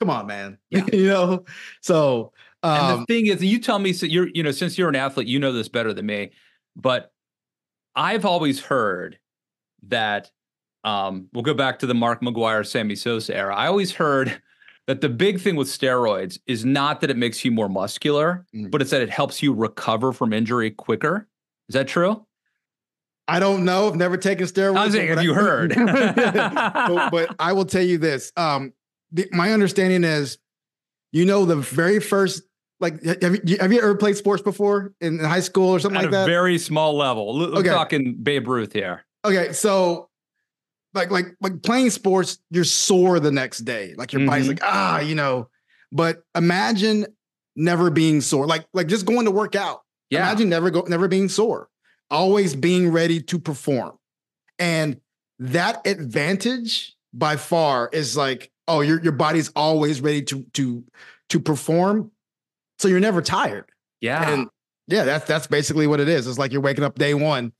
come 0.00 0.10
on, 0.10 0.26
man. 0.26 0.58
Yeah. 0.70 0.84
you 0.92 1.08
know. 1.08 1.44
So, 1.80 2.32
um, 2.62 2.78
and 2.78 2.88
the 2.88 2.98
um, 3.00 3.06
thing 3.06 3.26
is, 3.26 3.42
you 3.42 3.58
tell 3.60 3.78
me, 3.78 3.92
so 3.92 4.06
you're, 4.06 4.28
you 4.34 4.42
know, 4.42 4.50
since 4.50 4.76
you're 4.76 4.88
an 4.88 4.96
athlete, 4.96 5.28
you 5.28 5.38
know 5.38 5.52
this 5.52 5.68
better 5.68 5.92
than 5.92 6.06
me. 6.06 6.30
But 6.76 7.12
I've 7.94 8.24
always 8.24 8.60
heard 8.60 9.18
that. 9.88 10.30
Um, 10.84 11.28
we'll 11.32 11.42
go 11.42 11.54
back 11.54 11.80
to 11.80 11.86
the 11.86 11.94
Mark 11.94 12.22
McGwire, 12.22 12.64
Sammy 12.66 12.94
Sosa 12.94 13.36
era. 13.36 13.54
I 13.54 13.66
always 13.66 13.92
heard 13.92 14.40
that 14.86 15.02
the 15.02 15.08
big 15.08 15.40
thing 15.40 15.56
with 15.56 15.68
steroids 15.68 16.38
is 16.46 16.64
not 16.64 17.00
that 17.00 17.10
it 17.10 17.16
makes 17.16 17.44
you 17.44 17.50
more 17.50 17.68
muscular, 17.68 18.46
mm. 18.54 18.70
but 18.70 18.80
it's 18.80 18.90
that 18.92 19.02
it 19.02 19.10
helps 19.10 19.42
you 19.42 19.52
recover 19.52 20.12
from 20.12 20.32
injury 20.32 20.70
quicker. 20.70 21.28
Is 21.68 21.74
that 21.74 21.88
true? 21.88 22.24
I 23.28 23.40
don't 23.40 23.64
know. 23.64 23.88
I've 23.88 23.96
never 23.96 24.16
taken 24.16 24.46
steroids. 24.46 24.76
I 24.76 24.84
was 24.86 24.94
saying, 24.94 25.08
have 25.08 25.22
you 25.22 25.34
heard? 25.34 25.74
but, 25.76 27.10
but, 27.10 27.36
I 27.38 27.52
will 27.52 27.66
tell 27.66 27.82
you 27.82 27.98
this. 27.98 28.32
Um, 28.36 28.72
the, 29.12 29.28
my 29.32 29.52
understanding 29.52 30.02
is, 30.02 30.38
you 31.12 31.26
know, 31.26 31.44
the 31.44 31.56
very 31.56 32.00
first, 32.00 32.42
like, 32.80 33.02
have 33.04 33.36
you, 33.44 33.58
have 33.60 33.72
you 33.72 33.80
ever 33.80 33.94
played 33.96 34.16
sports 34.16 34.42
before 34.42 34.94
in 35.00 35.18
high 35.18 35.40
school 35.40 35.68
or 35.68 35.78
something 35.78 35.98
At 35.98 36.04
like 36.04 36.12
that? 36.12 36.22
On 36.22 36.30
a 36.30 36.32
very 36.32 36.58
small 36.58 36.96
level. 36.96 37.38
We're 37.38 37.62
talking 37.62 38.14
Babe 38.14 38.48
Ruth 38.48 38.72
here. 38.72 39.04
Okay, 39.24 39.52
so 39.52 40.08
like 40.94 41.10
like 41.10 41.26
like 41.40 41.62
playing 41.62 41.90
sports, 41.90 42.38
you're 42.50 42.64
sore 42.64 43.20
the 43.20 43.30
next 43.30 43.60
day. 43.60 43.94
Like 43.96 44.12
your 44.12 44.20
mm-hmm. 44.20 44.30
body's 44.30 44.48
like, 44.48 44.60
ah, 44.62 45.00
you 45.00 45.14
know. 45.14 45.48
But 45.92 46.22
imagine 46.34 47.06
never 47.56 47.90
being 47.90 48.20
sore. 48.20 48.46
Like 48.46 48.66
like 48.72 48.86
just 48.86 49.06
going 49.06 49.24
to 49.24 49.30
work 49.30 49.54
out. 49.54 49.82
Yeah. 50.10 50.20
Imagine 50.20 50.48
never 50.48 50.70
go 50.70 50.82
never 50.82 51.08
being 51.08 51.28
sore. 51.28 51.68
Always 52.10 52.56
being 52.56 52.90
ready 52.90 53.20
to 53.22 53.38
perform. 53.38 53.98
And 54.58 55.00
that 55.38 55.86
advantage 55.86 56.96
by 57.12 57.36
far 57.36 57.90
is 57.92 58.16
like, 58.16 58.50
oh, 58.66 58.80
your 58.80 59.00
your 59.02 59.12
body's 59.12 59.50
always 59.54 60.00
ready 60.00 60.22
to 60.22 60.42
to 60.54 60.84
to 61.28 61.40
perform. 61.40 62.10
So 62.78 62.88
you're 62.88 63.00
never 63.00 63.22
tired. 63.22 63.70
Yeah. 64.00 64.30
And 64.30 64.48
yeah, 64.86 65.04
that's 65.04 65.26
that's 65.26 65.46
basically 65.46 65.86
what 65.86 66.00
it 66.00 66.08
is. 66.08 66.26
It's 66.26 66.38
like 66.38 66.52
you're 66.52 66.62
waking 66.62 66.84
up 66.84 66.98
day 66.98 67.14
one 67.14 67.52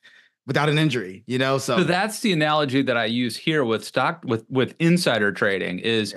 without 0.47 0.69
an 0.69 0.79
injury, 0.79 1.23
you 1.27 1.39
know? 1.39 1.59
So, 1.59 1.79
so 1.79 1.85
that's 1.85 2.21
the 2.21 2.33
analogy 2.33 2.83
that 2.83 2.97
I 2.97 3.05
use 3.05 3.37
here 3.37 3.65
with 3.65 3.85
stock 3.85 4.23
with 4.25 4.45
with 4.49 4.75
insider 4.81 5.31
trading 5.31 5.79
is 5.79 6.17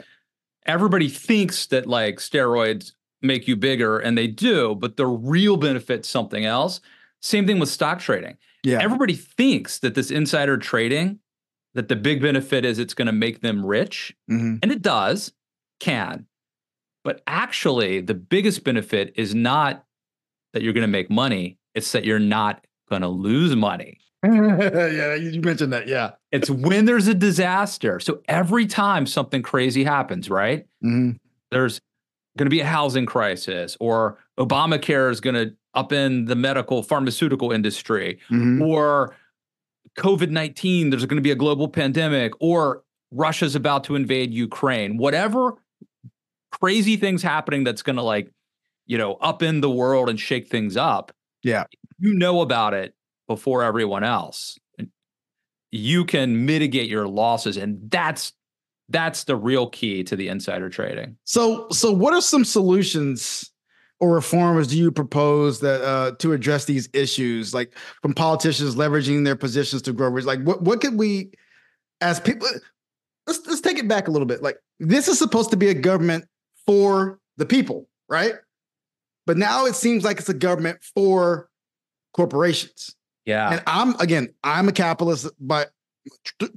everybody 0.66 1.10
thinks 1.10 1.68
that 1.68 1.86
like 1.86 2.18
steroids 2.18 2.94
make 3.22 3.48
you 3.48 3.56
bigger 3.56 4.00
and 4.00 4.18
they 4.18 4.28
do, 4.28 4.74
but 4.74 4.98
the 4.98 5.06
real 5.06 5.58
benefit's 5.58 6.10
something 6.10 6.46
else. 6.46 6.82
Same 7.22 7.46
thing 7.46 7.60
with 7.60 7.70
stock 7.70 8.00
trading. 8.00 8.38
Yeah. 8.64 8.80
Everybody 8.82 9.14
thinks 9.14 9.80
that 9.80 9.96
this 9.96 10.12
insider 10.12 10.58
trading 10.58 11.20
that 11.74 11.88
the 11.88 11.96
big 11.96 12.22
benefit 12.22 12.66
is 12.66 12.80
it's 12.80 12.94
going 12.94 13.06
to 13.06 13.14
make 13.14 13.42
them 13.42 13.66
rich, 13.66 14.16
mm-hmm. 14.30 14.58
and 14.62 14.72
it 14.72 14.82
does, 14.82 15.32
can. 15.80 16.26
But 17.04 17.22
actually, 17.28 18.02
the 18.02 18.14
biggest 18.14 18.64
benefit 18.64 19.14
is 19.16 19.34
not 19.34 19.86
that 20.54 20.62
you're 20.64 20.74
going 20.74 20.84
to 20.84 20.88
make 20.88 21.10
money, 21.10 21.58
it's 21.74 21.92
that 21.94 22.06
you're 22.06 22.20
not 22.20 22.66
going 22.90 23.02
to 23.02 23.08
lose 23.08 23.56
money. 23.56 24.00
yeah, 24.24 25.16
you 25.16 25.42
mentioned 25.42 25.74
that. 25.74 25.88
Yeah. 25.88 26.12
It's 26.32 26.50
when 26.50 26.86
there's 26.86 27.08
a 27.08 27.16
disaster. 27.16 28.00
So 28.00 28.22
every 28.28 28.68
time 28.68 29.08
something 29.08 29.42
crazy 29.42 29.84
happens, 29.84 30.30
right? 30.30 30.66
Mm-hmm. 30.84 31.12
There's 31.50 31.82
going 32.38 32.46
to 32.46 32.52
be 32.52 32.60
a 32.60 32.66
housing 32.66 33.06
crisis, 33.06 33.76
or 33.80 34.20
Obamacare 34.40 35.10
is 35.10 35.22
going 35.22 35.36
to 35.36 35.56
up 35.74 35.92
in 35.92 36.26
the 36.26 36.36
medical 36.36 36.84
pharmaceutical 36.84 37.52
industry, 37.52 38.20
mm-hmm. 38.30 38.62
or 38.62 39.16
COVID 39.98 40.30
19, 40.30 40.90
there's 40.90 41.06
going 41.06 41.18
to 41.18 41.22
be 41.22 41.32
a 41.32 41.36
global 41.36 41.68
pandemic, 41.68 42.34
or 42.40 42.84
Russia's 43.12 43.56
about 43.56 43.84
to 43.86 43.96
invade 43.96 44.34
Ukraine, 44.34 44.98
whatever 44.98 45.56
crazy 46.52 46.98
things 46.98 47.24
happening 47.24 47.64
that's 47.64 47.82
going 47.82 47.96
to 47.96 48.02
like, 48.02 48.32
you 48.86 48.98
know, 48.98 49.16
up 49.16 49.42
in 49.42 49.62
the 49.62 49.70
world 49.70 50.10
and 50.10 50.20
shake 50.20 50.48
things 50.48 50.78
up. 50.78 51.12
Yeah. 51.44 51.66
You 52.00 52.14
know 52.14 52.42
about 52.42 52.74
it 52.74 52.94
before 53.28 53.64
everyone 53.64 54.04
else. 54.04 54.60
You 55.72 56.06
can 56.06 56.46
mitigate 56.46 56.90
your 56.90 57.08
losses. 57.08 57.58
And 57.58 57.90
that's 57.90 58.34
that's 58.90 59.24
the 59.24 59.38
real 59.38 59.70
key 59.70 60.04
to 60.04 60.18
the 60.18 60.28
insider 60.28 60.70
trading. 60.70 61.16
So 61.24 61.68
so 61.70 61.92
what 61.92 62.14
are 62.14 62.22
some 62.22 62.44
solutions 62.44 63.51
or 64.02 64.16
reforms 64.16 64.68
do 64.68 64.78
you 64.78 64.92
propose 64.92 65.60
that 65.60 65.82
uh, 65.84 66.12
to 66.18 66.34
address 66.34 66.66
these 66.66 66.90
issues, 66.92 67.54
like 67.54 67.78
from 68.02 68.14
politicians 68.14 68.76
leveraging 68.76 69.24
their 69.24 69.36
positions 69.36 69.84
to 69.84 69.94
grow? 69.94 70.10
Like, 70.10 70.42
what 70.42 70.64
what 70.64 70.82
could 70.82 70.98
we, 70.98 71.30
as 72.02 72.20
people, 72.20 72.48
let's 73.28 73.46
let's 73.48 73.62
take 73.62 73.78
it 73.78 73.88
back 73.88 74.08
a 74.08 74.12
little 74.12 74.26
bit. 74.26 74.42
Like, 74.42 74.58
this 74.80 75.08
is 75.08 75.20
supposed 75.20 75.52
to 75.52 75.58
be 75.58 75.70
a 75.70 75.76
government 75.76 76.26
for 76.66 77.20
the 77.38 77.46
people, 77.46 77.88
right? 78.10 78.34
But 79.28 79.38
now 79.38 79.66
it 79.66 79.76
seems 79.76 80.04
like 80.04 80.18
it's 80.18 80.30
a 80.30 80.34
government 80.34 80.80
for 80.96 81.48
corporations. 82.14 82.96
Yeah. 83.26 83.52
And 83.52 83.64
I'm 83.68 83.96
again, 84.00 84.34
I'm 84.44 84.68
a 84.68 84.72
capitalist, 84.72 85.30
but 85.40 85.70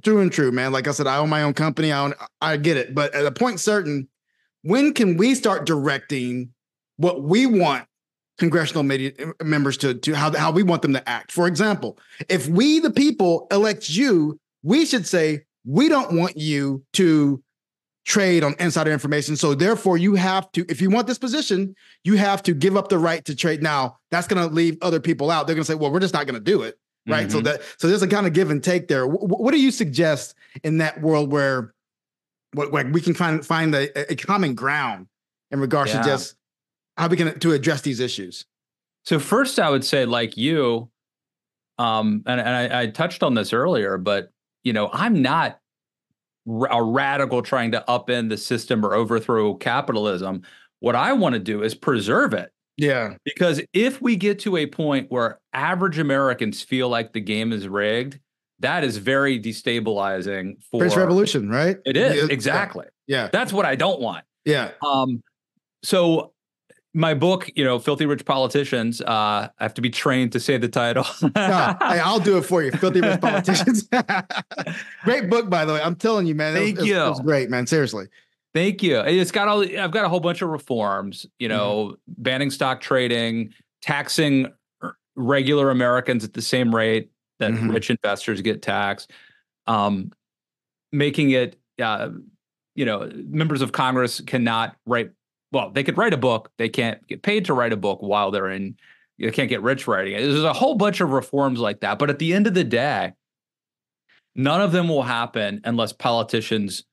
true 0.03 0.19
and 0.19 0.31
true, 0.31 0.51
man. 0.51 0.71
Like 0.71 0.87
I 0.87 0.91
said, 0.91 1.05
I 1.05 1.17
own 1.17 1.29
my 1.29 1.43
own 1.43 1.53
company. 1.53 1.91
I 1.91 1.99
own, 1.99 2.15
I 2.41 2.57
get 2.57 2.75
it, 2.75 2.95
but 2.95 3.13
at 3.13 3.27
a 3.27 3.31
point 3.31 3.59
certain, 3.59 4.07
when 4.63 4.95
can 4.95 5.15
we 5.15 5.35
start 5.35 5.67
directing? 5.67 6.49
What 6.97 7.23
we 7.23 7.45
want 7.45 7.87
congressional 8.37 8.83
media 8.83 9.11
uh, 9.19 9.43
members 9.43 9.77
to 9.77 9.93
to 9.93 10.13
how 10.13 10.35
how 10.35 10.51
we 10.51 10.63
want 10.63 10.81
them 10.81 10.93
to 10.93 11.09
act. 11.09 11.31
For 11.31 11.47
example, 11.47 11.97
if 12.29 12.47
we 12.47 12.79
the 12.79 12.91
people 12.91 13.47
elect 13.51 13.89
you, 13.89 14.39
we 14.63 14.85
should 14.85 15.07
say 15.07 15.45
we 15.65 15.89
don't 15.89 16.17
want 16.17 16.37
you 16.37 16.83
to 16.93 17.41
trade 18.05 18.43
on 18.43 18.55
insider 18.59 18.91
information. 18.91 19.35
So 19.35 19.55
therefore, 19.55 19.97
you 19.97 20.13
have 20.13 20.51
to, 20.51 20.63
if 20.69 20.79
you 20.79 20.91
want 20.91 21.07
this 21.07 21.17
position, 21.17 21.75
you 22.03 22.15
have 22.17 22.43
to 22.43 22.53
give 22.53 22.77
up 22.77 22.89
the 22.89 22.99
right 22.99 23.25
to 23.25 23.35
trade. 23.35 23.63
Now 23.63 23.97
that's 24.11 24.27
going 24.27 24.47
to 24.47 24.53
leave 24.53 24.77
other 24.81 24.99
people 24.99 25.31
out. 25.31 25.47
They're 25.47 25.55
going 25.55 25.65
to 25.65 25.71
say, 25.71 25.75
"Well, 25.75 25.91
we're 25.91 25.99
just 25.99 26.13
not 26.13 26.25
going 26.25 26.35
to 26.35 26.51
do 26.51 26.61
it." 26.61 26.77
Right. 27.07 27.27
Mm-hmm. 27.27 27.31
So 27.31 27.41
that 27.41 27.61
so 27.77 27.87
there's 27.87 28.01
a 28.01 28.07
kind 28.07 28.25
of 28.25 28.33
give 28.33 28.49
and 28.49 28.63
take 28.63 28.87
there. 28.87 29.01
W- 29.01 29.19
what 29.19 29.51
do 29.51 29.61
you 29.61 29.71
suggest 29.71 30.35
in 30.63 30.79
that 30.79 31.01
world 31.01 31.31
where, 31.31 31.73
what 32.53 32.71
like 32.71 32.87
we 32.91 33.01
can 33.01 33.13
find 33.13 33.45
find 33.45 33.75
a, 33.75 34.11
a 34.11 34.15
common 34.15 34.55
ground 34.55 35.07
in 35.51 35.59
regards 35.59 35.93
yeah. 35.93 36.01
to 36.01 36.07
just 36.07 36.35
how 36.97 37.07
we 37.07 37.17
can 37.17 37.39
to 37.39 37.51
address 37.53 37.81
these 37.81 37.99
issues? 37.99 38.45
So 39.03 39.19
first, 39.19 39.59
I 39.59 39.69
would 39.69 39.85
say, 39.85 40.05
like 40.05 40.35
you, 40.37 40.89
um, 41.77 42.23
and, 42.25 42.39
and 42.39 42.49
I, 42.49 42.81
I 42.81 42.87
touched 42.87 43.21
on 43.23 43.33
this 43.33 43.53
earlier, 43.53 43.97
but 43.97 44.31
you 44.63 44.73
know, 44.73 44.89
I'm 44.91 45.21
not 45.21 45.59
a 46.47 46.83
radical 46.83 47.41
trying 47.41 47.71
to 47.71 47.83
upend 47.87 48.29
the 48.29 48.37
system 48.37 48.85
or 48.85 48.93
overthrow 48.93 49.55
capitalism. 49.55 50.43
What 50.79 50.95
I 50.95 51.13
want 51.13 51.33
to 51.33 51.39
do 51.39 51.63
is 51.63 51.73
preserve 51.73 52.33
it. 52.33 52.51
Yeah. 52.77 53.15
Because 53.23 53.61
if 53.73 54.01
we 54.01 54.15
get 54.15 54.39
to 54.39 54.57
a 54.57 54.67
point 54.67 55.07
where 55.09 55.39
average 55.53 55.97
Americans 55.97 56.61
feel 56.61 56.89
like 56.89 57.13
the 57.13 57.21
game 57.21 57.51
is 57.51 57.67
rigged, 57.67 58.19
that 58.59 58.83
is 58.83 58.97
very 58.97 59.39
destabilizing 59.39 60.61
for 60.69 60.81
French 60.81 60.95
Revolution, 60.95 61.49
right? 61.49 61.77
It 61.85 61.97
is, 61.97 62.29
exactly. 62.29 62.85
Yeah. 63.07 63.29
That's 63.31 63.51
what 63.51 63.65
I 63.65 63.75
don't 63.75 63.99
want. 63.99 64.25
Yeah. 64.45 64.71
Um, 64.85 65.23
so 65.83 66.33
my 66.95 67.13
book, 67.13 67.51
you 67.55 67.65
know, 67.65 67.77
Filthy 67.77 68.05
Rich 68.05 68.23
Politicians. 68.23 69.01
Uh, 69.01 69.05
I 69.05 69.49
have 69.59 69.73
to 69.73 69.81
be 69.81 69.89
trained 69.89 70.31
to 70.31 70.39
say 70.39 70.57
the 70.57 70.69
title. 70.69 71.05
no, 71.21 71.29
hey, 71.35 71.99
I'll 71.99 72.21
do 72.21 72.37
it 72.37 72.43
for 72.43 72.63
you. 72.63 72.71
Filthy 72.71 73.01
Rich 73.01 73.19
Politicians. 73.21 73.89
great 75.03 75.29
book, 75.29 75.49
by 75.49 75.65
the 75.65 75.73
way. 75.73 75.81
I'm 75.81 75.97
telling 75.97 76.25
you, 76.25 76.35
man. 76.35 76.55
Thank 76.55 76.77
it 76.77 76.81
was, 76.81 76.87
you. 76.87 76.97
It 76.97 77.09
was 77.09 77.19
great, 77.19 77.49
man. 77.49 77.67
Seriously. 77.67 78.05
Thank 78.53 78.81
you. 78.81 79.01
It's 79.01 79.31
got 79.31 79.49
all. 79.49 79.61
I've 79.61 79.91
got 79.91 80.05
a 80.05 80.09
whole 80.09 80.21
bunch 80.21 80.41
of 80.41 80.47
reforms. 80.49 81.25
You 81.37 81.49
know, 81.49 81.87
mm-hmm. 81.87 82.23
banning 82.23 82.49
stock 82.49 82.79
trading, 82.79 83.53
taxing 83.81 84.47
regular 85.17 85.71
Americans 85.71 86.23
at 86.23 86.33
the 86.33 86.41
same 86.41 86.73
rate 86.73 87.11
that 87.39 87.51
mm-hmm. 87.51 87.71
rich 87.71 87.89
investors 87.89 88.41
get 88.41 88.61
taxed, 88.61 89.11
um, 89.67 90.13
making 90.93 91.31
it. 91.31 91.59
Uh, 91.77 92.11
you 92.73 92.85
know, 92.85 93.09
members 93.13 93.61
of 93.61 93.73
Congress 93.73 94.21
cannot 94.21 94.77
write 94.85 95.11
well, 95.55 95.69
they 95.69 95.85
could 95.85 95.97
write 95.97 96.13
a 96.13 96.17
book. 96.17 96.51
They 96.57 96.67
can't 96.67 97.07
get 97.07 97.23
paid 97.23 97.45
to 97.45 97.53
write 97.53 97.71
a 97.71 97.77
book 97.77 98.01
while 98.01 98.29
they're 98.29 98.49
in. 98.49 98.75
They 99.17 99.31
can't 99.31 99.47
get 99.47 99.61
rich 99.61 99.87
writing 99.87 100.13
it. 100.13 100.19
There's 100.19 100.43
a 100.43 100.51
whole 100.51 100.75
bunch 100.75 100.99
of 100.99 101.11
reforms 101.11 101.61
like 101.61 101.79
that. 101.79 101.97
But 101.97 102.09
at 102.09 102.19
the 102.19 102.33
end 102.33 102.45
of 102.45 102.53
the 102.53 102.65
day, 102.65 103.13
none 104.35 104.59
of 104.59 104.73
them 104.73 104.89
will 104.89 105.03
happen 105.03 105.61
unless 105.63 105.93
politicians 105.93 106.83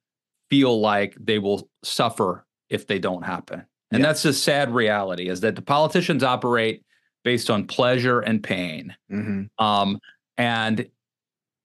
feel 0.48 0.80
like 0.80 1.16
they 1.18 1.40
will 1.40 1.68
suffer 1.82 2.46
if 2.70 2.86
they 2.86 3.00
don't 3.00 3.24
happen. 3.24 3.66
And 3.90 4.00
yeah. 4.00 4.06
that's 4.06 4.22
the 4.22 4.32
sad 4.32 4.72
reality 4.72 5.28
is 5.28 5.40
that 5.40 5.56
the 5.56 5.62
politicians 5.62 6.22
operate 6.22 6.84
based 7.24 7.50
on 7.50 7.66
pleasure 7.66 8.20
and 8.20 8.44
pain. 8.44 8.94
Mm-hmm. 9.10 9.64
Um, 9.64 9.98
and 10.38 10.88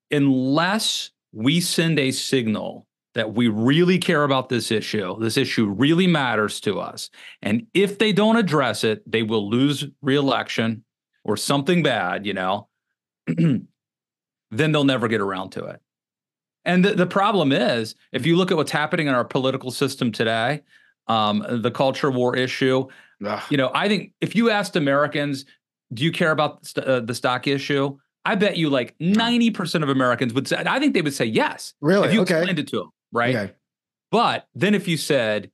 unless 0.10 1.12
we 1.32 1.62
send 1.62 2.00
a 2.00 2.10
signal 2.10 2.87
that 3.18 3.34
we 3.34 3.48
really 3.48 3.98
care 3.98 4.24
about 4.24 4.48
this 4.48 4.70
issue. 4.70 5.20
This 5.20 5.38
issue 5.38 5.66
really 5.66 6.06
matters 6.06 6.60
to 6.62 6.80
us. 6.80 7.10
And 7.42 7.66
if 7.74 7.98
they 7.98 8.14
don't 8.14 8.38
address 8.38 8.84
it, 8.84 9.02
they 9.12 9.24
will 9.24 9.50
lose 9.50 9.86
reelection 10.04 10.84
or 11.24 11.36
something 11.36 11.82
bad, 11.82 12.28
you 12.28 12.36
know, 12.36 12.68
then 13.28 13.68
they'll 14.52 14.84
never 14.84 15.08
get 15.08 15.20
around 15.20 15.50
to 15.54 15.66
it. 15.66 15.82
And 16.64 16.86
the, 16.86 16.94
the 16.94 17.08
problem 17.08 17.52
is, 17.52 17.96
if 18.12 18.28
you 18.28 18.36
look 18.36 18.52
at 18.52 18.58
what's 18.58 18.72
happening 18.72 19.08
in 19.08 19.16
our 19.16 19.26
political 19.26 19.72
system 19.72 20.12
today, 20.12 20.62
um, 21.08 21.44
the 21.50 21.72
culture 21.72 22.12
war 22.12 22.36
issue, 22.36 22.88
Ugh. 23.26 23.42
you 23.50 23.58
know, 23.58 23.72
I 23.74 23.88
think 23.88 24.12
if 24.22 24.36
you 24.36 24.52
asked 24.52 24.76
Americans, 24.76 25.46
do 25.92 26.04
you 26.04 26.12
care 26.12 26.30
about 26.30 26.68
st- 26.68 26.86
uh, 26.86 27.00
the 27.00 27.16
stock 27.16 27.48
issue? 27.48 27.98
I 28.26 28.36
bet 28.36 28.58
you 28.58 28.70
like 28.70 28.96
90% 29.00 29.82
of 29.82 29.90
Americans 29.90 30.34
would 30.34 30.48
say, 30.48 30.62
I 30.68 30.78
think 30.78 30.94
they 30.94 31.02
would 31.02 31.16
say 31.16 31.26
yes. 31.26 31.74
Really? 31.82 32.10
If 32.10 32.14
you 32.14 32.22
okay. 32.22 32.36
explained 32.36 32.60
it 32.60 32.68
to 32.68 32.78
them 32.78 32.92
right? 33.12 33.36
Okay. 33.36 33.54
But 34.12 34.48
then 34.56 34.74
if 34.74 34.88
you 34.88 34.98
said, 34.98 35.52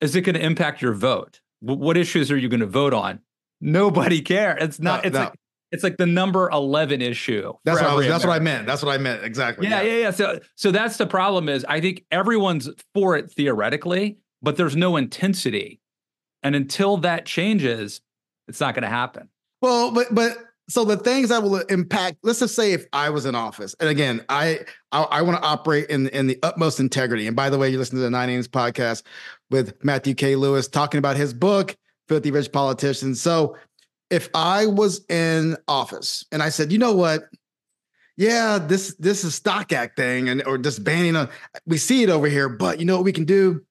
is 0.00 0.16
it 0.16 0.22
going 0.22 0.34
to 0.34 0.44
impact 0.44 0.82
your 0.82 0.94
vote? 0.94 1.40
what 1.62 1.96
issues 1.96 2.30
are 2.30 2.36
you 2.36 2.48
going 2.48 2.60
to 2.60 2.66
vote 2.66 2.92
on? 2.92 3.20
Nobody 3.60 4.20
cares. 4.20 4.58
It's 4.60 4.80
not. 4.80 5.04
No, 5.04 5.08
it's 5.08 5.14
no. 5.14 5.20
like 5.20 5.32
it's 5.70 5.84
like 5.84 5.96
the 5.96 6.06
number 6.06 6.50
eleven 6.50 7.00
issue. 7.00 7.52
That's 7.64 7.80
what 7.80 7.90
I 7.90 7.94
was, 7.94 8.06
That's 8.06 8.24
what 8.24 8.34
I 8.34 8.40
meant. 8.40 8.66
That's 8.66 8.82
what 8.82 8.92
I 8.92 8.98
meant 8.98 9.24
exactly. 9.24 9.68
Yeah, 9.68 9.80
yeah, 9.82 9.92
yeah, 9.92 9.98
yeah. 9.98 10.10
So, 10.10 10.40
so 10.56 10.70
that's 10.72 10.96
the 10.96 11.06
problem. 11.06 11.48
Is 11.48 11.64
I 11.68 11.80
think 11.80 12.04
everyone's 12.10 12.68
for 12.92 13.16
it 13.16 13.30
theoretically, 13.30 14.18
but 14.42 14.56
there's 14.56 14.74
no 14.74 14.96
intensity, 14.96 15.80
and 16.42 16.56
until 16.56 16.96
that 16.98 17.24
changes, 17.24 18.00
it's 18.48 18.60
not 18.60 18.74
going 18.74 18.82
to 18.82 18.88
happen. 18.88 19.28
Well, 19.60 19.92
but 19.92 20.12
but 20.12 20.36
so 20.72 20.86
the 20.86 20.96
things 20.96 21.28
that 21.28 21.42
will 21.42 21.56
impact 21.56 22.16
let's 22.22 22.38
just 22.38 22.54
say 22.54 22.72
if 22.72 22.86
i 22.92 23.10
was 23.10 23.26
in 23.26 23.34
office 23.34 23.74
and 23.78 23.90
again 23.90 24.24
i 24.30 24.58
i, 24.90 25.02
I 25.02 25.22
want 25.22 25.40
to 25.40 25.46
operate 25.46 25.90
in 25.90 26.08
in 26.08 26.26
the 26.26 26.38
utmost 26.42 26.80
integrity. 26.80 27.26
And 27.26 27.36
by 27.36 27.50
the 27.50 27.58
way 27.58 27.68
you're 27.68 27.78
listening 27.78 27.98
to 27.98 28.04
the 28.04 28.10
nine 28.10 28.30
innings 28.30 28.48
podcast 28.48 29.02
with 29.50 29.84
matthew 29.84 30.14
k. 30.14 30.34
Lewis 30.34 30.68
talking 30.68 30.98
about 30.98 31.16
his 31.16 31.34
book 31.34 31.76
filthy 32.08 32.30
rich 32.30 32.50
politicians. 32.52 33.20
So 33.20 33.56
if 34.08 34.30
i 34.34 34.66
was 34.66 35.04
in 35.08 35.56
office 35.68 36.24
and 36.32 36.42
i 36.42 36.48
said 36.48 36.72
you 36.72 36.78
know 36.78 36.94
what? 36.94 37.24
Yeah 38.16 38.58
this 38.58 38.94
this 38.98 39.24
is 39.24 39.34
stock 39.34 39.72
act 39.72 39.96
thing 39.96 40.28
and 40.28 40.42
or 40.46 40.56
just 40.56 40.82
banning 40.82 41.16
on 41.16 41.28
we 41.66 41.76
see 41.76 42.02
it 42.02 42.08
over 42.08 42.28
here 42.28 42.48
but 42.48 42.78
you 42.78 42.86
know 42.86 42.96
what 42.96 43.04
we 43.04 43.12
can 43.12 43.24
do? 43.24 43.62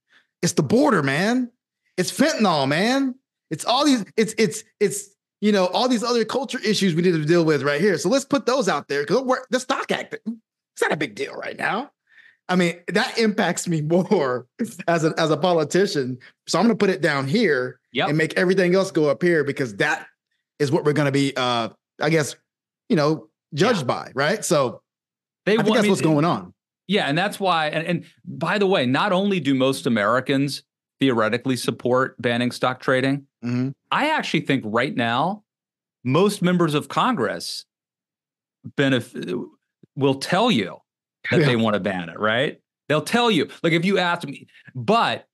It's 0.42 0.54
the 0.54 0.64
border 0.64 1.02
man. 1.02 1.52
It's 1.98 2.12
fentanyl 2.12 2.68
man. 2.68 3.16
It's 3.50 3.66
all 3.66 3.86
these 3.86 4.06
it's 4.18 4.36
it's 4.38 4.64
it's 4.80 5.10
you 5.42 5.52
know, 5.52 5.66
all 5.68 5.90
these 5.90 6.04
other 6.04 6.24
culture 6.24 6.60
issues 6.64 6.96
we 6.96 7.02
need 7.02 7.12
to 7.12 7.26
deal 7.26 7.44
with 7.44 7.64
right 7.64 7.82
here. 7.82 7.98
So 7.98 8.10
let's 8.10 8.26
put 8.26 8.46
those 8.46 8.70
out 8.70 8.88
there 8.88 9.02
because 9.02 9.26
the 9.50 9.60
Stock 9.60 9.92
Act, 9.92 10.14
it's 10.14 10.82
not 10.82 10.92
a 10.92 10.98
big 10.98 11.16
deal 11.16 11.34
right 11.34 11.58
now. 11.58 11.92
I 12.48 12.56
mean, 12.56 12.80
that 12.90 13.18
impacts 13.18 13.68
me 13.68 13.82
more 14.12 14.46
as 14.88 15.04
a 15.04 15.14
as 15.18 15.32
a 15.32 15.38
politician. 15.38 16.20
So 16.48 16.60
I'm 16.60 16.66
going 16.66 16.78
to 16.78 16.80
put 16.80 16.92
it 16.92 17.02
down 17.02 17.28
here 17.28 17.80
yep. 17.92 18.10
and 18.10 18.18
make 18.18 18.38
everything 18.38 18.76
else 18.76 18.92
go 18.92 19.10
up 19.10 19.22
here 19.22 19.44
because 19.44 19.76
that 19.78 20.08
is 20.60 20.72
what 20.72 20.86
we're 20.86 20.94
going 20.94 21.08
to 21.08 21.12
be, 21.12 21.34
uh, 21.36 21.70
I 22.00 22.10
guess, 22.10 22.36
you 22.88 22.96
know, 22.96 23.30
judged 23.54 23.80
yeah. 23.80 23.86
by, 23.86 24.12
right? 24.14 24.46
So 24.46 24.82
they, 25.46 25.58
I 25.58 25.64
think 25.64 25.76
that's 25.76 25.88
what's 25.88 26.02
going 26.02 26.26
on. 26.26 26.54
Yeah, 26.88 27.06
and 27.06 27.18
that's 27.18 27.40
why. 27.40 27.68
And, 27.70 27.88
and 27.88 28.06
by 28.26 28.58
the 28.58 28.68
way, 28.68 28.86
not 28.86 29.12
only 29.12 29.40
do 29.40 29.56
most 29.56 29.88
Americans 29.88 30.64
theoretically 31.00 31.56
support 31.56 32.22
banning 32.22 32.52
stock 32.52 32.80
trading, 32.80 33.26
mm-hmm. 33.44 33.70
I 33.92 34.10
actually 34.10 34.42
think 34.42 34.64
right 34.66 34.96
now, 34.96 35.44
most 36.04 36.42
members 36.42 36.74
of 36.74 36.88
Congress 36.88 37.66
benefit 38.76 39.36
will 39.96 40.16
tell 40.16 40.52
you 40.52 40.78
that 41.30 41.42
yeah. 41.42 41.46
they 41.46 41.56
want 41.56 41.76
to 41.76 41.80
ban 41.80 42.10
it, 42.10 42.20
right? 42.20 42.60
They'll 42.90 43.02
tell 43.02 43.32
you. 43.32 43.48
Like 43.64 43.74
if 43.74 43.86
you 43.86 44.00
ask 44.00 44.28
me, 44.28 44.48
but 44.76 45.28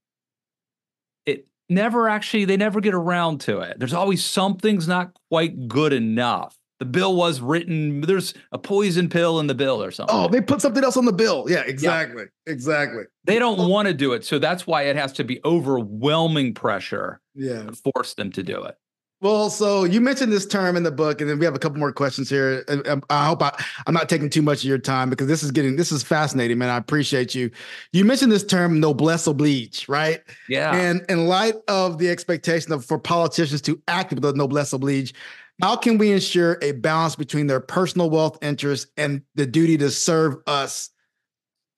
it 1.25 1.47
never 1.69 2.09
actually, 2.09 2.45
they 2.45 2.57
never 2.57 2.81
get 2.81 2.93
around 2.93 3.41
to 3.41 3.59
it. 3.59 3.79
There's 3.79 3.93
always 3.93 4.23
something's 4.23 4.87
not 4.87 5.11
quite 5.29 5.67
good 5.67 5.93
enough. 5.93 6.57
The 6.79 6.85
bill 6.85 7.15
was 7.15 7.41
written. 7.41 8.01
There's 8.01 8.33
a 8.51 8.57
poison 8.57 9.09
pill 9.09 9.39
in 9.39 9.47
the 9.47 9.55
bill 9.55 9.83
or 9.83 9.91
something. 9.91 10.15
Oh, 10.15 10.27
they 10.27 10.41
put 10.41 10.61
something 10.61 10.83
else 10.83 10.97
on 10.97 11.05
the 11.05 11.13
bill. 11.13 11.45
Yeah, 11.47 11.63
exactly. 11.65 12.23
Yeah. 12.23 12.53
Exactly. 12.53 13.03
They 13.23 13.39
don't 13.39 13.69
want 13.69 13.87
to 13.87 13.93
do 13.93 14.13
it. 14.13 14.25
So 14.25 14.39
that's 14.39 14.67
why 14.67 14.83
it 14.83 14.95
has 14.95 15.11
to 15.13 15.23
be 15.23 15.39
overwhelming 15.43 16.53
pressure 16.53 17.19
yeah. 17.33 17.63
to 17.63 17.73
force 17.73 18.13
them 18.13 18.31
to 18.33 18.43
do 18.43 18.63
it. 18.63 18.77
Well, 19.19 19.49
so 19.49 19.83
you 19.83 19.99
mentioned 19.99 20.31
this 20.31 20.45
term 20.45 20.77
in 20.77 20.83
the 20.83 20.91
book, 20.91 21.21
and 21.21 21.29
then 21.29 21.39
we 21.39 21.45
have 21.45 21.55
a 21.55 21.59
couple 21.59 21.79
more 21.79 21.91
questions 21.91 22.29
here. 22.29 22.63
Um, 22.67 23.01
I 23.09 23.25
hope 23.25 23.41
I, 23.41 23.51
I'm 23.87 23.93
not 23.93 24.09
taking 24.09 24.29
too 24.29 24.43
much 24.43 24.59
of 24.59 24.65
your 24.65 24.77
time 24.77 25.09
because 25.09 25.25
this 25.25 25.41
is 25.41 25.49
getting 25.49 25.75
this 25.75 25.91
is 25.91 26.03
fascinating, 26.03 26.59
man. 26.59 26.69
I 26.69 26.77
appreciate 26.77 27.33
you. 27.33 27.49
You 27.93 28.05
mentioned 28.05 28.31
this 28.31 28.43
term 28.43 28.79
noblesse 28.79 29.25
oblige, 29.25 29.89
right? 29.89 30.21
Yeah. 30.47 30.75
And 30.75 31.03
in 31.09 31.25
light 31.25 31.55
of 31.67 31.97
the 31.97 32.09
expectation 32.09 32.71
of 32.71 32.85
for 32.85 32.99
politicians 32.99 33.61
to 33.63 33.81
act 33.87 34.11
with 34.11 34.21
the 34.21 34.33
noblesse 34.33 34.71
oblige, 34.71 35.15
how 35.61 35.75
can 35.75 35.97
we 35.97 36.11
ensure 36.11 36.57
a 36.61 36.71
balance 36.73 37.15
between 37.15 37.47
their 37.47 37.59
personal 37.59 38.09
wealth 38.09 38.37
interests 38.41 38.91
and 38.95 39.21
the 39.35 39.45
duty 39.45 39.77
to 39.77 39.89
serve 39.89 40.37
us, 40.45 40.89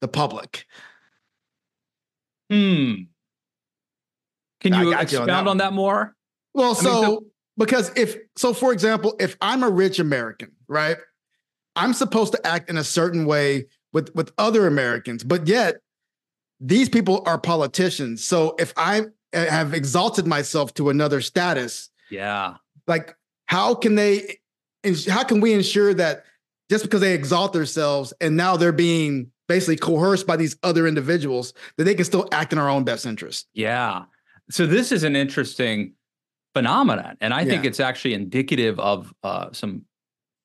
the 0.01 0.07
public? 0.07 0.65
Hmm. 2.49 2.93
Can 4.61 4.73
you 4.73 4.93
expound 4.93 5.31
on 5.31 5.45
that, 5.45 5.49
on 5.49 5.57
that 5.57 5.73
more? 5.73 6.15
Well, 6.53 6.75
so, 6.75 6.89
I 6.89 6.93
mean, 6.93 7.03
so 7.03 7.25
because 7.57 7.91
if 7.95 8.17
so, 8.35 8.53
for 8.53 8.73
example, 8.73 9.15
if 9.19 9.37
I'm 9.39 9.63
a 9.63 9.69
rich 9.69 9.99
American, 9.99 10.51
right, 10.67 10.97
I'm 11.75 11.93
supposed 11.93 12.33
to 12.33 12.45
act 12.45 12.69
in 12.69 12.77
a 12.77 12.83
certain 12.83 13.25
way 13.25 13.67
with 13.93 14.13
with 14.15 14.31
other 14.37 14.67
Americans, 14.67 15.23
but 15.23 15.47
yet 15.47 15.77
these 16.59 16.89
people 16.89 17.23
are 17.25 17.37
politicians. 17.37 18.23
So 18.23 18.55
if 18.59 18.73
I 18.75 19.03
have 19.31 19.73
exalted 19.73 20.27
myself 20.27 20.73
to 20.73 20.89
another 20.89 21.21
status, 21.21 21.89
yeah, 22.09 22.55
like 22.87 23.15
how 23.49 23.73
can 23.73 23.95
they? 23.95 24.37
How 25.09 25.23
can 25.23 25.41
we 25.41 25.53
ensure 25.53 25.93
that 25.95 26.23
just 26.69 26.83
because 26.83 27.01
they 27.01 27.15
exalt 27.15 27.51
themselves 27.51 28.13
and 28.21 28.37
now 28.37 28.55
they're 28.55 28.71
being 28.71 29.31
basically 29.47 29.75
coerced 29.75 30.27
by 30.27 30.37
these 30.37 30.55
other 30.61 30.87
individuals 30.87 31.53
that 31.77 31.85
they 31.85 31.95
can 31.95 32.05
still 32.05 32.29
act 32.31 32.53
in 32.53 32.59
our 32.59 32.69
own 32.69 32.83
best 32.83 33.07
interest? 33.07 33.47
Yeah. 33.53 34.03
So 34.51 34.67
this 34.67 34.91
is 34.91 35.03
an 35.03 35.15
interesting 35.15 35.93
phenomenon. 36.53 37.17
And 37.21 37.33
I 37.33 37.41
yeah. 37.41 37.49
think 37.49 37.65
it's 37.65 37.79
actually 37.79 38.13
indicative 38.13 38.79
of 38.79 39.13
uh, 39.23 39.47
some 39.51 39.83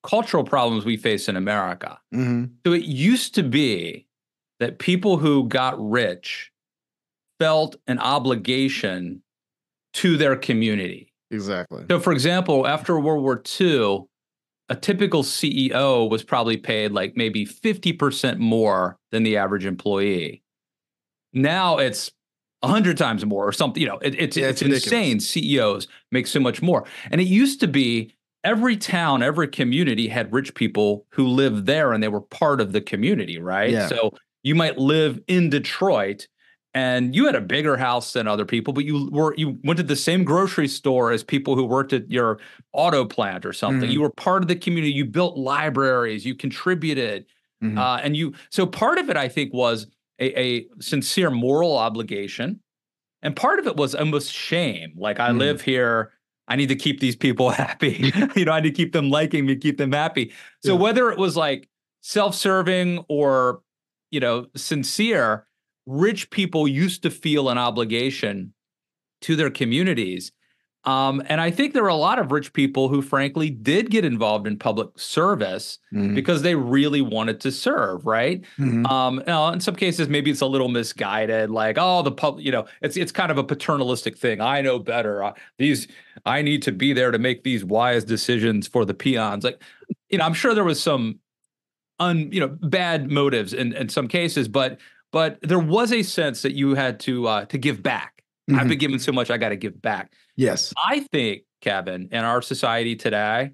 cultural 0.02 0.42
problems 0.42 0.86
we 0.86 0.96
face 0.96 1.28
in 1.28 1.36
America. 1.36 1.98
Mm-hmm. 2.14 2.54
So 2.66 2.72
it 2.72 2.84
used 2.84 3.34
to 3.34 3.42
be 3.42 4.06
that 4.60 4.78
people 4.78 5.18
who 5.18 5.46
got 5.46 5.78
rich 5.78 6.50
felt 7.38 7.76
an 7.86 7.98
obligation 7.98 9.22
to 9.94 10.16
their 10.16 10.36
community. 10.36 11.13
Exactly. 11.34 11.84
So, 11.90 12.00
for 12.00 12.12
example, 12.12 12.66
after 12.66 12.98
World 12.98 13.22
War 13.22 13.42
II, 13.60 14.04
a 14.68 14.76
typical 14.76 15.22
CEO 15.22 16.08
was 16.08 16.22
probably 16.22 16.56
paid 16.56 16.92
like 16.92 17.16
maybe 17.16 17.44
50% 17.44 18.38
more 18.38 18.98
than 19.10 19.22
the 19.22 19.36
average 19.36 19.66
employee. 19.66 20.42
Now 21.32 21.78
it's 21.78 22.10
a 22.62 22.68
hundred 22.68 22.96
times 22.96 23.26
more 23.26 23.46
or 23.46 23.52
something. 23.52 23.80
You 23.80 23.88
know, 23.88 23.98
it, 23.98 24.14
it's 24.18 24.36
yeah, 24.36 24.48
it's, 24.48 24.62
it's 24.62 24.84
insane. 24.84 25.20
CEOs 25.20 25.86
make 26.10 26.26
so 26.26 26.40
much 26.40 26.62
more, 26.62 26.84
and 27.10 27.20
it 27.20 27.26
used 27.26 27.60
to 27.60 27.68
be 27.68 28.14
every 28.42 28.76
town, 28.76 29.22
every 29.22 29.48
community 29.48 30.08
had 30.08 30.32
rich 30.32 30.54
people 30.54 31.06
who 31.10 31.26
lived 31.26 31.66
there, 31.66 31.92
and 31.92 32.02
they 32.02 32.08
were 32.08 32.20
part 32.20 32.60
of 32.60 32.72
the 32.72 32.80
community, 32.80 33.38
right? 33.38 33.70
Yeah. 33.70 33.88
So 33.88 34.12
you 34.42 34.54
might 34.54 34.78
live 34.78 35.20
in 35.26 35.50
Detroit. 35.50 36.28
And 36.74 37.14
you 37.14 37.26
had 37.26 37.36
a 37.36 37.40
bigger 37.40 37.76
house 37.76 38.14
than 38.14 38.26
other 38.26 38.44
people, 38.44 38.72
but 38.72 38.84
you 38.84 39.08
were 39.12 39.32
you 39.36 39.58
went 39.62 39.76
to 39.76 39.84
the 39.84 39.94
same 39.94 40.24
grocery 40.24 40.66
store 40.66 41.12
as 41.12 41.22
people 41.22 41.54
who 41.54 41.64
worked 41.64 41.92
at 41.92 42.10
your 42.10 42.40
auto 42.72 43.04
plant 43.04 43.46
or 43.46 43.52
something. 43.52 43.82
Mm-hmm. 43.82 43.92
You 43.92 44.00
were 44.00 44.10
part 44.10 44.42
of 44.42 44.48
the 44.48 44.56
community. 44.56 44.92
You 44.92 45.04
built 45.04 45.36
libraries. 45.38 46.26
You 46.26 46.34
contributed, 46.34 47.26
mm-hmm. 47.62 47.78
uh, 47.78 47.98
and 47.98 48.16
you. 48.16 48.34
So 48.50 48.66
part 48.66 48.98
of 48.98 49.08
it, 49.08 49.16
I 49.16 49.28
think, 49.28 49.54
was 49.54 49.86
a, 50.18 50.38
a 50.38 50.66
sincere 50.80 51.30
moral 51.30 51.76
obligation. 51.76 52.60
And 53.22 53.34
part 53.34 53.58
of 53.58 53.66
it 53.66 53.76
was 53.76 53.94
almost 53.94 54.32
shame. 54.32 54.92
Like 54.96 55.18
I 55.18 55.30
mm. 55.30 55.38
live 55.38 55.62
here, 55.62 56.12
I 56.46 56.56
need 56.56 56.68
to 56.68 56.76
keep 56.76 57.00
these 57.00 57.16
people 57.16 57.50
happy. 57.50 58.12
you 58.36 58.44
know, 58.44 58.52
I 58.52 58.60
need 58.60 58.74
to 58.74 58.82
keep 58.82 58.92
them 58.92 59.10
liking 59.10 59.46
me, 59.46 59.56
keep 59.56 59.78
them 59.78 59.92
happy. 59.92 60.32
So 60.62 60.74
yeah. 60.74 60.80
whether 60.80 61.10
it 61.10 61.18
was 61.18 61.36
like 61.36 61.68
self-serving 62.02 63.04
or, 63.08 63.62
you 64.10 64.20
know, 64.20 64.46
sincere, 64.54 65.46
rich 65.86 66.30
people 66.30 66.66
used 66.66 67.02
to 67.02 67.10
feel 67.10 67.48
an 67.48 67.58
obligation 67.58 68.54
to 69.22 69.36
their 69.36 69.50
communities. 69.50 70.32
Um, 70.86 71.22
and 71.30 71.40
I 71.40 71.50
think 71.50 71.72
there 71.72 71.84
are 71.84 71.88
a 71.88 71.94
lot 71.94 72.18
of 72.18 72.30
rich 72.30 72.52
people 72.52 72.90
who, 72.90 73.00
frankly, 73.00 73.48
did 73.48 73.90
get 73.90 74.04
involved 74.04 74.46
in 74.46 74.58
public 74.58 74.98
service 74.98 75.78
mm-hmm. 75.90 76.14
because 76.14 76.42
they 76.42 76.54
really 76.54 77.00
wanted 77.00 77.40
to 77.40 77.50
serve, 77.50 78.04
right? 78.04 78.42
Mm-hmm. 78.58 78.84
Um, 78.84 79.20
in 79.54 79.60
some 79.60 79.76
cases, 79.76 80.10
maybe 80.10 80.30
it's 80.30 80.42
a 80.42 80.46
little 80.46 80.68
misguided, 80.68 81.48
like, 81.48 81.78
oh, 81.80 82.02
the 82.02 82.12
public, 82.12 82.44
you 82.44 82.52
know, 82.52 82.66
it's 82.82 82.98
it's 82.98 83.12
kind 83.12 83.30
of 83.30 83.38
a 83.38 83.44
paternalistic 83.44 84.18
thing. 84.18 84.42
I 84.42 84.60
know 84.60 84.78
better. 84.78 85.24
Uh, 85.24 85.32
these, 85.56 85.88
I 86.26 86.42
need 86.42 86.60
to 86.64 86.72
be 86.72 86.92
there 86.92 87.10
to 87.10 87.18
make 87.18 87.44
these 87.44 87.64
wise 87.64 88.04
decisions 88.04 88.68
for 88.68 88.84
the 88.84 88.92
peons. 88.92 89.42
Like, 89.42 89.62
you 90.10 90.18
know, 90.18 90.26
I'm 90.26 90.34
sure 90.34 90.54
there 90.54 90.64
was 90.64 90.82
some, 90.82 91.18
un, 91.98 92.30
you 92.30 92.40
know, 92.40 92.58
bad 92.60 93.10
motives 93.10 93.54
in 93.54 93.72
in 93.72 93.88
some 93.88 94.06
cases, 94.06 94.48
but 94.48 94.78
but 95.14 95.38
there 95.40 95.58
was 95.58 95.92
a 95.92 96.02
sense 96.02 96.42
that 96.42 96.52
you 96.52 96.74
had 96.74 97.00
to 97.00 97.26
uh, 97.26 97.44
to 97.46 97.56
give 97.56 97.82
back 97.82 98.14
Mm-hmm. 98.50 98.60
I've 98.60 98.68
been 98.68 98.78
given 98.78 98.98
so 98.98 99.12
much, 99.12 99.30
I 99.30 99.38
got 99.38 99.50
to 99.50 99.56
give 99.56 99.80
back. 99.80 100.12
Yes. 100.36 100.72
I 100.76 101.00
think, 101.12 101.44
Kevin, 101.62 102.08
in 102.12 102.24
our 102.24 102.42
society 102.42 102.94
today, 102.94 103.52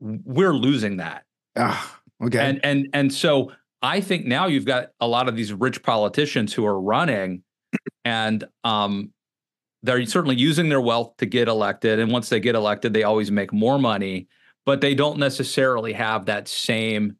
we're 0.00 0.54
losing 0.54 0.96
that. 0.96 1.24
Ah, 1.56 2.00
okay. 2.24 2.38
And 2.38 2.60
and 2.64 2.88
and 2.92 3.12
so 3.12 3.52
I 3.82 4.00
think 4.00 4.26
now 4.26 4.46
you've 4.46 4.64
got 4.64 4.90
a 5.00 5.06
lot 5.06 5.28
of 5.28 5.36
these 5.36 5.52
rich 5.52 5.82
politicians 5.82 6.52
who 6.52 6.66
are 6.66 6.80
running, 6.80 7.42
and 8.04 8.44
um, 8.64 9.12
they're 9.82 10.04
certainly 10.06 10.36
using 10.36 10.68
their 10.68 10.80
wealth 10.80 11.16
to 11.18 11.26
get 11.26 11.46
elected. 11.46 12.00
And 12.00 12.10
once 12.10 12.30
they 12.30 12.40
get 12.40 12.56
elected, 12.56 12.92
they 12.92 13.04
always 13.04 13.30
make 13.30 13.52
more 13.52 13.78
money, 13.78 14.26
but 14.66 14.80
they 14.80 14.94
don't 14.94 15.18
necessarily 15.18 15.92
have 15.92 16.26
that 16.26 16.48
same 16.48 17.16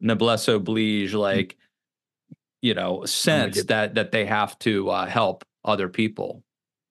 noblesse 0.00 0.46
oblige, 0.46 1.12
mm. 1.12 1.18
like 1.18 1.56
you 2.62 2.74
know, 2.74 3.04
sense 3.04 3.64
that 3.64 3.94
that 3.94 4.12
they 4.12 4.24
have 4.26 4.58
to 4.60 4.90
uh, 4.90 5.06
help 5.06 5.44
other 5.64 5.88
people. 5.88 6.42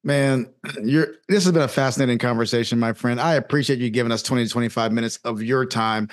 Man, 0.03 0.49
you're 0.83 1.15
this 1.27 1.43
has 1.43 1.51
been 1.51 1.63
a 1.63 1.67
fascinating 1.67 2.17
conversation, 2.17 2.79
my 2.79 2.93
friend. 2.93 3.19
I 3.19 3.35
appreciate 3.35 3.79
you 3.79 3.89
giving 3.89 4.11
us 4.11 4.23
20 4.23 4.45
to 4.45 4.49
25 4.49 4.91
minutes 4.91 5.17
of 5.23 5.41
your 5.41 5.65
time. 5.65 6.09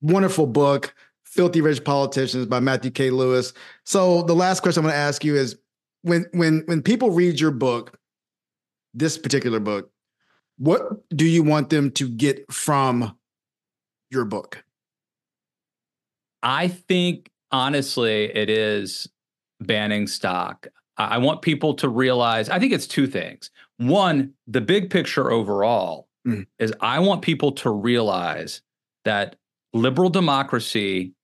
Wonderful 0.00 0.46
book, 0.46 0.94
Filthy 1.24 1.60
Rich 1.60 1.84
Politicians 1.84 2.46
by 2.46 2.60
Matthew 2.60 2.90
K. 2.90 3.10
Lewis. 3.10 3.52
So 3.84 4.22
the 4.22 4.34
last 4.34 4.60
question 4.60 4.80
I'm 4.80 4.84
going 4.84 4.94
to 4.94 4.98
ask 4.98 5.24
you 5.24 5.36
is 5.36 5.58
when 6.02 6.26
when 6.32 6.62
when 6.66 6.82
people 6.82 7.10
read 7.10 7.40
your 7.40 7.50
book, 7.50 7.98
this 8.94 9.18
particular 9.18 9.60
book, 9.60 9.90
what 10.58 11.08
do 11.10 11.26
you 11.26 11.42
want 11.42 11.70
them 11.70 11.90
to 11.92 12.08
get 12.08 12.50
from 12.52 13.16
your 14.10 14.24
book? 14.24 14.62
I 16.42 16.68
think 16.68 17.30
honestly, 17.52 18.24
it 18.34 18.50
is 18.50 19.08
banning 19.60 20.06
stock. 20.06 20.66
I 20.98 21.18
want 21.18 21.42
people 21.42 21.74
to 21.74 21.88
realize, 21.88 22.48
I 22.48 22.58
think 22.58 22.72
it's 22.72 22.86
two 22.86 23.06
things. 23.06 23.50
One, 23.78 24.34
the 24.46 24.60
big 24.60 24.90
picture 24.90 25.30
overall 25.30 26.08
mm. 26.26 26.46
is 26.58 26.72
I 26.80 26.98
want 26.98 27.22
people 27.22 27.52
to 27.52 27.70
realize 27.70 28.60
that 29.04 29.36
liberal 29.72 30.10
democracy 30.10 31.14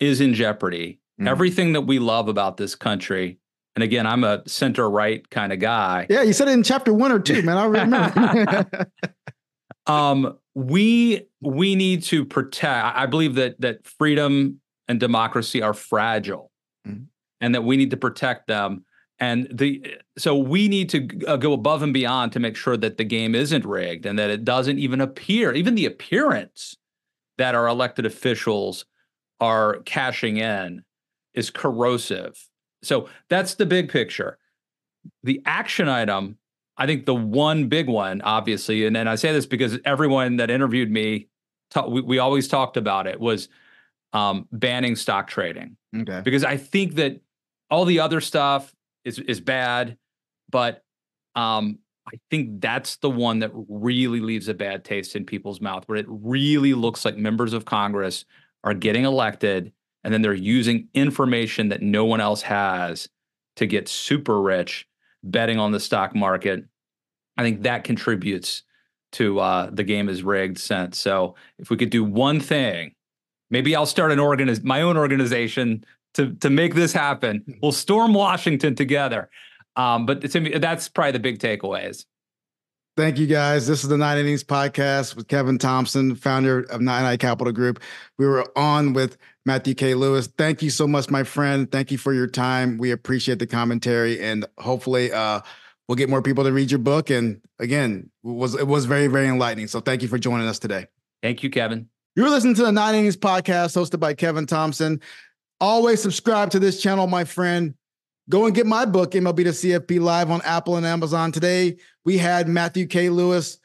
is 0.00 0.20
in 0.20 0.34
jeopardy. 0.34 1.00
Mm. 1.20 1.28
Everything 1.28 1.74
that 1.74 1.82
we 1.82 1.98
love 1.98 2.28
about 2.28 2.56
this 2.56 2.74
country, 2.74 3.38
and 3.76 3.82
again, 3.82 4.06
I'm 4.06 4.24
a 4.24 4.42
center 4.48 4.88
right 4.88 5.28
kind 5.30 5.52
of 5.52 5.58
guy. 5.58 6.06
Yeah, 6.08 6.22
you 6.22 6.32
said 6.32 6.48
it 6.48 6.52
in 6.52 6.62
chapter 6.62 6.92
one 6.92 7.12
or 7.12 7.20
two, 7.20 7.42
man. 7.42 7.58
I 7.58 7.64
remember. 7.66 8.66
um, 9.86 10.38
we 10.54 11.26
we 11.40 11.74
need 11.74 12.02
to 12.04 12.24
protect. 12.24 12.96
I 12.96 13.06
believe 13.06 13.34
that 13.36 13.60
that 13.60 13.86
freedom 13.86 14.60
and 14.92 15.00
democracy 15.00 15.60
are 15.60 15.74
fragile. 15.74 16.52
Mm 16.86 17.08
and 17.42 17.54
that 17.54 17.64
we 17.64 17.76
need 17.76 17.90
to 17.90 17.96
protect 17.98 18.46
them. 18.46 18.84
And 19.18 19.46
the 19.50 19.98
so 20.16 20.34
we 20.34 20.68
need 20.68 20.88
to 20.90 21.08
uh, 21.26 21.36
go 21.36 21.52
above 21.52 21.82
and 21.82 21.92
beyond 21.92 22.32
to 22.32 22.40
make 22.40 22.56
sure 22.56 22.76
that 22.78 22.96
the 22.96 23.04
game 23.04 23.34
isn't 23.34 23.66
rigged 23.66 24.06
and 24.06 24.18
that 24.18 24.30
it 24.30 24.44
doesn't 24.44 24.78
even 24.78 25.00
appear, 25.00 25.52
even 25.52 25.74
the 25.74 25.84
appearance 25.84 26.76
that 27.36 27.54
our 27.54 27.66
elected 27.66 28.06
officials 28.06 28.86
are 29.40 29.80
cashing 29.80 30.38
in 30.38 30.82
is 31.34 31.50
corrosive. 31.50 32.48
So 32.82 33.08
that's 33.28 33.54
the 33.54 33.66
big 33.66 33.90
picture. 33.90 34.38
The 35.22 35.42
action 35.44 35.88
item, 35.88 36.38
I 36.76 36.86
think 36.86 37.06
the 37.06 37.14
one 37.14 37.68
big 37.68 37.88
one, 37.88 38.22
obviously, 38.22 38.86
and, 38.86 38.96
and 38.96 39.08
I 39.08 39.16
say 39.16 39.32
this 39.32 39.46
because 39.46 39.78
everyone 39.84 40.36
that 40.36 40.50
interviewed 40.50 40.90
me, 40.90 41.28
ta- 41.70 41.86
we, 41.86 42.00
we 42.00 42.18
always 42.18 42.48
talked 42.48 42.76
about 42.76 43.06
it, 43.06 43.20
was 43.20 43.48
um, 44.12 44.46
banning 44.52 44.96
stock 44.96 45.28
trading. 45.28 45.76
Okay. 45.96 46.20
Because 46.24 46.44
I 46.44 46.56
think 46.56 46.94
that 46.96 47.20
all 47.70 47.84
the 47.84 48.00
other 48.00 48.20
stuff 48.20 48.72
is 49.04 49.18
is 49.18 49.40
bad, 49.40 49.96
but 50.50 50.82
um, 51.34 51.78
I 52.06 52.18
think 52.30 52.60
that's 52.60 52.96
the 52.96 53.10
one 53.10 53.38
that 53.40 53.50
really 53.68 54.20
leaves 54.20 54.48
a 54.48 54.54
bad 54.54 54.84
taste 54.84 55.16
in 55.16 55.24
people's 55.24 55.60
mouth, 55.60 55.84
where 55.86 55.98
it 55.98 56.06
really 56.08 56.74
looks 56.74 57.04
like 57.04 57.16
members 57.16 57.52
of 57.52 57.64
Congress 57.64 58.24
are 58.64 58.74
getting 58.74 59.04
elected 59.04 59.72
and 60.04 60.12
then 60.12 60.22
they're 60.22 60.34
using 60.34 60.88
information 60.94 61.68
that 61.68 61.82
no 61.82 62.04
one 62.04 62.20
else 62.20 62.42
has 62.42 63.08
to 63.56 63.66
get 63.66 63.88
super 63.88 64.40
rich 64.40 64.86
betting 65.22 65.58
on 65.58 65.72
the 65.72 65.80
stock 65.80 66.14
market. 66.14 66.64
I 67.36 67.42
think 67.42 67.62
that 67.62 67.84
contributes 67.84 68.62
to 69.12 69.38
uh, 69.38 69.70
the 69.70 69.84
game 69.84 70.08
is 70.08 70.22
rigged 70.22 70.58
sense. 70.58 70.98
So 70.98 71.36
if 71.58 71.70
we 71.70 71.76
could 71.76 71.90
do 71.90 72.02
one 72.02 72.40
thing, 72.40 72.94
maybe 73.52 73.76
I'll 73.76 73.86
start 73.86 74.10
an 74.10 74.18
organiz- 74.18 74.64
my 74.64 74.82
own 74.82 74.96
organization 74.96 75.84
to 76.14 76.34
to 76.36 76.50
make 76.50 76.74
this 76.74 76.92
happen. 76.92 77.42
Hmm. 77.46 77.52
We'll 77.62 77.72
storm 77.72 78.14
Washington 78.14 78.74
together. 78.74 79.30
Um, 79.76 80.04
but 80.06 80.28
to 80.28 80.40
me, 80.40 80.58
that's 80.58 80.88
probably 80.88 81.12
the 81.12 81.20
big 81.20 81.38
takeaways. 81.38 82.04
Thank 82.94 83.18
you 83.18 83.26
guys. 83.26 83.66
This 83.66 83.84
is 83.84 83.88
the 83.88 83.96
Nine 83.96 84.18
Innings 84.18 84.44
Podcast 84.44 85.16
with 85.16 85.26
Kevin 85.26 85.56
Thompson, 85.56 86.14
founder 86.14 86.60
of 86.64 86.82
9i 86.82 87.18
Capital 87.18 87.50
Group. 87.50 87.80
We 88.18 88.26
were 88.26 88.46
on 88.54 88.92
with 88.92 89.16
Matthew 89.46 89.74
K. 89.74 89.94
Lewis. 89.94 90.26
Thank 90.26 90.60
you 90.60 90.68
so 90.68 90.86
much, 90.86 91.08
my 91.08 91.24
friend. 91.24 91.72
Thank 91.72 91.90
you 91.90 91.96
for 91.96 92.12
your 92.12 92.26
time. 92.26 92.76
We 92.76 92.90
appreciate 92.90 93.38
the 93.38 93.46
commentary, 93.46 94.20
and 94.20 94.44
hopefully, 94.58 95.10
uh, 95.10 95.40
we'll 95.88 95.96
get 95.96 96.10
more 96.10 96.20
people 96.20 96.44
to 96.44 96.52
read 96.52 96.70
your 96.70 96.80
book. 96.80 97.08
And 97.08 97.40
again, 97.58 98.10
it 98.24 98.28
was 98.28 98.54
it 98.54 98.66
was 98.66 98.84
very 98.84 99.06
very 99.06 99.28
enlightening. 99.28 99.68
So 99.68 99.80
thank 99.80 100.02
you 100.02 100.08
for 100.08 100.18
joining 100.18 100.46
us 100.46 100.58
today. 100.58 100.86
Thank 101.22 101.42
you, 101.42 101.48
Kevin. 101.48 101.88
You're 102.14 102.28
listening 102.28 102.54
to 102.56 102.64
the 102.64 102.72
Nine 102.72 102.94
Innings 102.94 103.16
Podcast, 103.16 103.74
hosted 103.74 103.98
by 103.98 104.12
Kevin 104.12 104.44
Thompson. 104.44 105.00
Always 105.62 106.02
subscribe 106.02 106.50
to 106.50 106.58
this 106.58 106.82
channel, 106.82 107.06
my 107.06 107.24
friend. 107.24 107.72
Go 108.28 108.44
and 108.44 108.54
get 108.54 108.66
my 108.66 108.84
book, 108.84 109.12
MLB 109.12 109.36
to 109.44 109.50
CFP, 109.50 109.98
live 109.98 110.30
on 110.30 110.42
Apple 110.42 110.76
and 110.76 110.84
Amazon. 110.84 111.32
Today, 111.32 111.78
we 112.04 112.18
had 112.18 112.48
Matthew 112.48 112.86
K. 112.86 113.08
Lewis, 113.08 113.56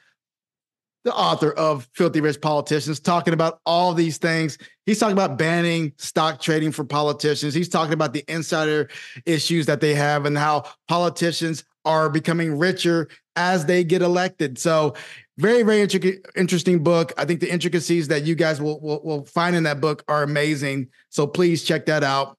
the 1.03 1.13
author 1.13 1.51
of 1.51 1.89
Filthy 1.93 2.21
Rich 2.21 2.39
Politicians, 2.39 3.01
talking 3.01 3.33
about 3.33 3.59
all 3.65 3.93
these 3.93 4.17
things. 4.17 4.57
He's 4.85 4.97
talking 4.97 5.11
about 5.11 5.37
banning 5.37 5.91
stock 5.97 6.39
trading 6.39 6.71
for 6.71 6.85
politicians. 6.85 7.53
He's 7.53 7.67
talking 7.67 7.93
about 7.93 8.13
the 8.13 8.23
insider 8.29 8.87
issues 9.25 9.65
that 9.65 9.81
they 9.81 9.93
have 9.93 10.25
and 10.25 10.37
how 10.37 10.63
politicians 10.87 11.65
are 11.83 12.09
becoming 12.09 12.57
richer 12.57 13.09
as 13.35 13.65
they 13.65 13.83
get 13.83 14.01
elected. 14.01 14.57
So, 14.57 14.95
very, 15.37 15.63
very 15.63 15.81
intricate, 15.81 16.25
interesting 16.35 16.83
book. 16.83 17.13
I 17.17 17.25
think 17.25 17.39
the 17.39 17.51
intricacies 17.51 18.07
that 18.07 18.23
you 18.23 18.35
guys 18.35 18.61
will, 18.61 18.79
will, 18.79 19.01
will 19.03 19.25
find 19.25 19.55
in 19.55 19.63
that 19.63 19.79
book 19.81 20.03
are 20.07 20.23
amazing. 20.23 20.89
So, 21.09 21.27
please 21.27 21.63
check 21.63 21.85
that 21.87 22.03
out. 22.03 22.37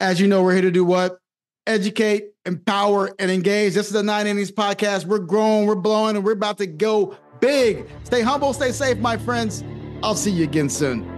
As 0.00 0.20
you 0.20 0.28
know, 0.28 0.42
we're 0.42 0.52
here 0.52 0.62
to 0.62 0.70
do 0.70 0.84
what? 0.84 1.18
educate, 1.66 2.30
empower, 2.44 3.10
and 3.18 3.30
engage. 3.30 3.74
This 3.74 3.86
is 3.86 3.92
the 3.92 4.02
Nine 4.02 4.26
Innings 4.26 4.52
Podcast. 4.52 5.04
We're 5.04 5.18
growing, 5.18 5.66
we're 5.66 5.74
blowing, 5.74 6.16
and 6.16 6.24
we're 6.24 6.32
about 6.32 6.58
to 6.58 6.66
go 6.66 7.16
big. 7.40 7.86
Stay 8.04 8.22
humble, 8.22 8.52
stay 8.52 8.72
safe, 8.72 8.98
my 8.98 9.16
friends. 9.16 9.64
I'll 10.02 10.14
see 10.14 10.30
you 10.30 10.44
again 10.44 10.68
soon. 10.68 11.15